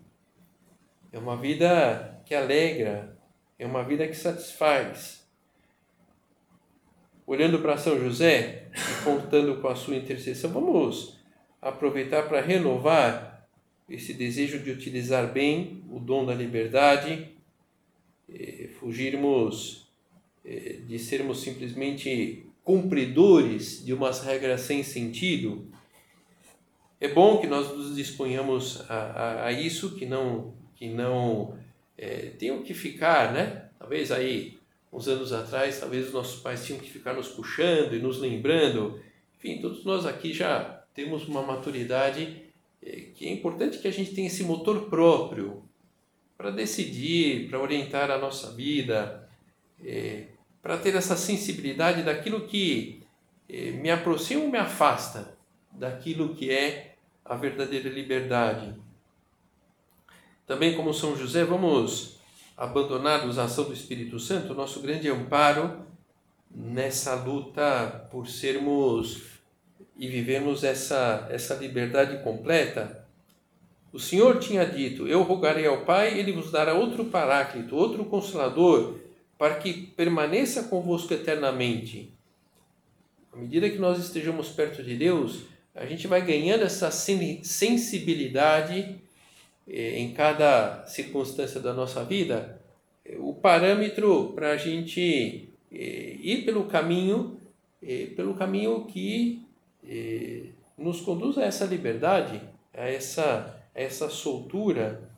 é 1.13 1.19
uma 1.19 1.37
vida 1.37 2.23
que 2.25 2.35
alegra, 2.35 3.17
é 3.59 3.67
uma 3.67 3.83
vida 3.85 4.07
que 4.07 4.17
satisfaz. 4.17 5.27
Olhando 7.27 7.59
para 7.59 7.77
São 7.77 7.99
José 7.99 8.69
e 8.75 9.05
contando 9.05 9.61
com 9.61 9.69
a 9.69 9.75
sua 9.75 9.97
intercessão, 9.97 10.51
vamos 10.51 11.19
aproveitar 11.61 12.29
para 12.29 12.41
renovar 12.41 13.49
esse 13.89 14.15
desejo 14.15 14.59
de 14.61 14.71
utilizar 14.71 15.33
bem 15.33 15.85
o 15.91 15.99
dom 15.99 16.25
da 16.25 16.35
liberdade, 16.35 17.37
fugirmos 18.79 19.89
eh, 20.45 20.79
de 20.87 20.99
sermos 20.99 21.41
simplesmente 21.41 22.47
cumpridores 22.63 23.85
de 23.85 23.93
umas 23.93 24.23
regras 24.23 24.63
sem 24.63 24.83
sentido. 24.83 25.71
É 27.01 27.09
bom 27.09 27.39
que 27.39 27.47
nós 27.47 27.69
nos 27.77 27.95
disponhamos 27.95 28.83
a, 28.89 28.95
a, 28.95 29.47
a 29.47 29.53
isso, 29.53 29.95
que 29.97 30.07
não, 30.07 30.55
que 30.75 30.89
não 30.89 31.59
é, 31.97 32.31
tenham 32.39 32.63
que 32.63 32.73
ficar, 32.73 33.33
né? 33.33 33.69
Talvez 33.79 34.11
aí, 34.11 34.59
uns 34.93 35.07
anos 35.09 35.33
atrás, 35.33 35.79
talvez 35.79 36.07
os 36.07 36.13
nossos 36.13 36.41
pais 36.41 36.65
tinham 36.65 36.81
que 36.81 36.91
ficar 36.91 37.13
nos 37.13 37.29
puxando 37.29 37.95
e 37.95 37.99
nos 37.99 38.19
lembrando. 38.19 39.01
Enfim, 39.37 39.61
todos 39.61 39.85
nós 39.85 40.07
aqui 40.07 40.33
já 40.33 40.85
temos 40.95 41.29
uma 41.29 41.43
maturidade 41.43 42.43
é, 42.83 42.91
que 43.15 43.27
é 43.27 43.33
importante 43.33 43.79
que 43.79 43.89
a 43.89 43.93
gente 43.93 44.15
tenha 44.15 44.29
esse 44.29 44.43
motor 44.43 44.89
próprio 44.89 45.63
para 46.37 46.51
decidir, 46.51 47.49
para 47.49 47.61
orientar 47.61 48.11
a 48.11 48.19
nossa 48.19 48.53
vida, 48.53 49.29
é, 49.85 50.25
para 50.63 50.77
ter 50.79 50.95
essa 50.95 51.17
sensibilidade 51.17 52.03
daquilo 52.03 52.47
que 52.47 53.03
eh, 53.49 53.71
me 53.71 53.89
aproxima 53.89 54.43
ou 54.43 54.51
me 54.51 54.59
afasta 54.59 55.37
daquilo 55.71 56.35
que 56.35 56.51
é 56.51 56.86
a 57.29 57.35
verdadeira 57.35 57.89
liberdade. 57.89 58.75
Também, 60.47 60.77
como 60.77 60.95
São 60.95 61.17
José, 61.17 61.45
vamos 61.45 62.19
abandonar 62.57 63.21
a 63.21 63.45
ação 63.45 63.65
do 63.65 63.73
Espírito 63.73 64.19
Santo, 64.19 64.55
nosso 64.55 64.81
grande 64.81 65.09
amparo 65.09 65.85
nessa 66.51 67.15
luta 67.15 68.09
por 68.11 68.29
sermos 68.29 69.23
e 69.99 70.09
vivermos 70.09 70.65
essa, 70.65 71.27
essa 71.31 71.55
liberdade 71.55 72.23
completa. 72.23 73.05
O 73.93 73.99
Senhor 73.99 74.39
tinha 74.39 74.65
dito: 74.65 75.07
Eu 75.07 75.23
rogarei 75.23 75.67
ao 75.67 75.85
Pai, 75.85 76.19
ele 76.19 76.33
vos 76.33 76.51
dará 76.51 76.75
outro 76.75 77.07
paráclito, 77.07 77.77
outro 77.77 78.05
consolador 78.05 78.99
para 79.39 79.57
que 79.57 79.73
permaneça 79.73 80.65
convosco 80.65 81.13
eternamente. 81.13 82.13
À 83.33 83.37
medida 83.37 83.69
que 83.69 83.79
nós 83.79 83.99
estejamos 83.99 84.49
perto 84.49 84.83
de 84.83 84.97
Deus, 84.97 85.43
a 85.77 85.85
gente 85.85 86.07
vai 86.07 86.23
ganhando 86.23 86.65
essa 86.65 86.91
sensibilidade 86.91 88.99
eh, 89.69 89.99
em 89.99 90.15
cada 90.15 90.87
circunstância 90.87 91.61
da 91.61 91.75
nossa 91.75 92.03
vida, 92.03 92.59
o 93.19 93.35
parâmetro 93.35 94.33
para 94.35 94.53
a 94.53 94.57
gente 94.57 95.51
eh, 95.71 96.17
ir 96.19 96.47
pelo 96.47 96.65
caminho, 96.65 97.39
eh, 97.83 98.07
pelo 98.17 98.33
caminho 98.35 98.87
que 98.87 99.43
nos 100.77 101.01
conduz 101.01 101.39
a 101.39 101.45
essa 101.45 101.65
liberdade, 101.65 102.43
a 102.75 102.89
essa, 102.89 103.57
a 103.73 103.81
essa 103.81 104.11
soltura. 104.11 105.09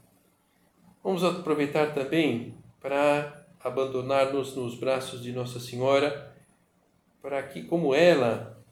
Vamos 1.02 1.24
aproveitar 1.24 1.94
também 1.94 2.52
para 2.78 3.46
abandonar-nos 3.64 4.54
nos 4.54 4.74
braços 4.74 5.22
de 5.22 5.32
Nossa 5.32 5.58
Senhora, 5.58 6.36
para 7.22 7.42
que, 7.44 7.62
como 7.62 7.94
ela, 7.94 8.62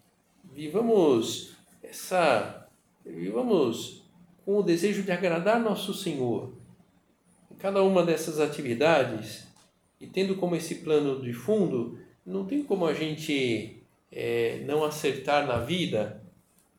vivamos 0.52 1.55
essa 1.88 2.68
vivamos 3.04 4.02
com 4.44 4.58
o 4.58 4.62
desejo 4.62 5.02
de 5.02 5.12
agradar 5.12 5.60
nosso 5.60 5.94
Senhor. 5.94 6.52
Em 7.50 7.54
cada 7.54 7.82
uma 7.82 8.04
dessas 8.04 8.40
atividades, 8.40 9.46
e 10.00 10.06
tendo 10.06 10.36
como 10.36 10.56
esse 10.56 10.76
plano 10.76 11.22
de 11.22 11.32
fundo, 11.32 11.98
não 12.24 12.44
tem 12.44 12.62
como 12.62 12.86
a 12.86 12.92
gente 12.92 13.82
é, 14.10 14.62
não 14.66 14.84
acertar 14.84 15.46
na 15.46 15.58
vida, 15.58 16.22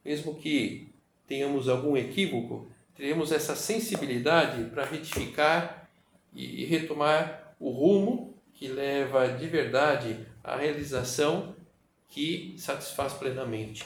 mesmo 0.03 0.35
que 0.35 0.89
tenhamos 1.27 1.67
algum 1.67 1.97
equívoco, 1.97 2.67
teremos 2.95 3.31
essa 3.31 3.55
sensibilidade 3.55 4.69
para 4.69 4.85
retificar 4.85 5.89
e 6.33 6.65
retomar 6.65 7.55
o 7.59 7.69
rumo 7.69 8.33
que 8.53 8.67
leva 8.67 9.27
de 9.29 9.47
verdade 9.47 10.25
à 10.43 10.55
realização 10.55 11.55
que 12.09 12.55
satisfaz 12.57 13.13
plenamente. 13.13 13.85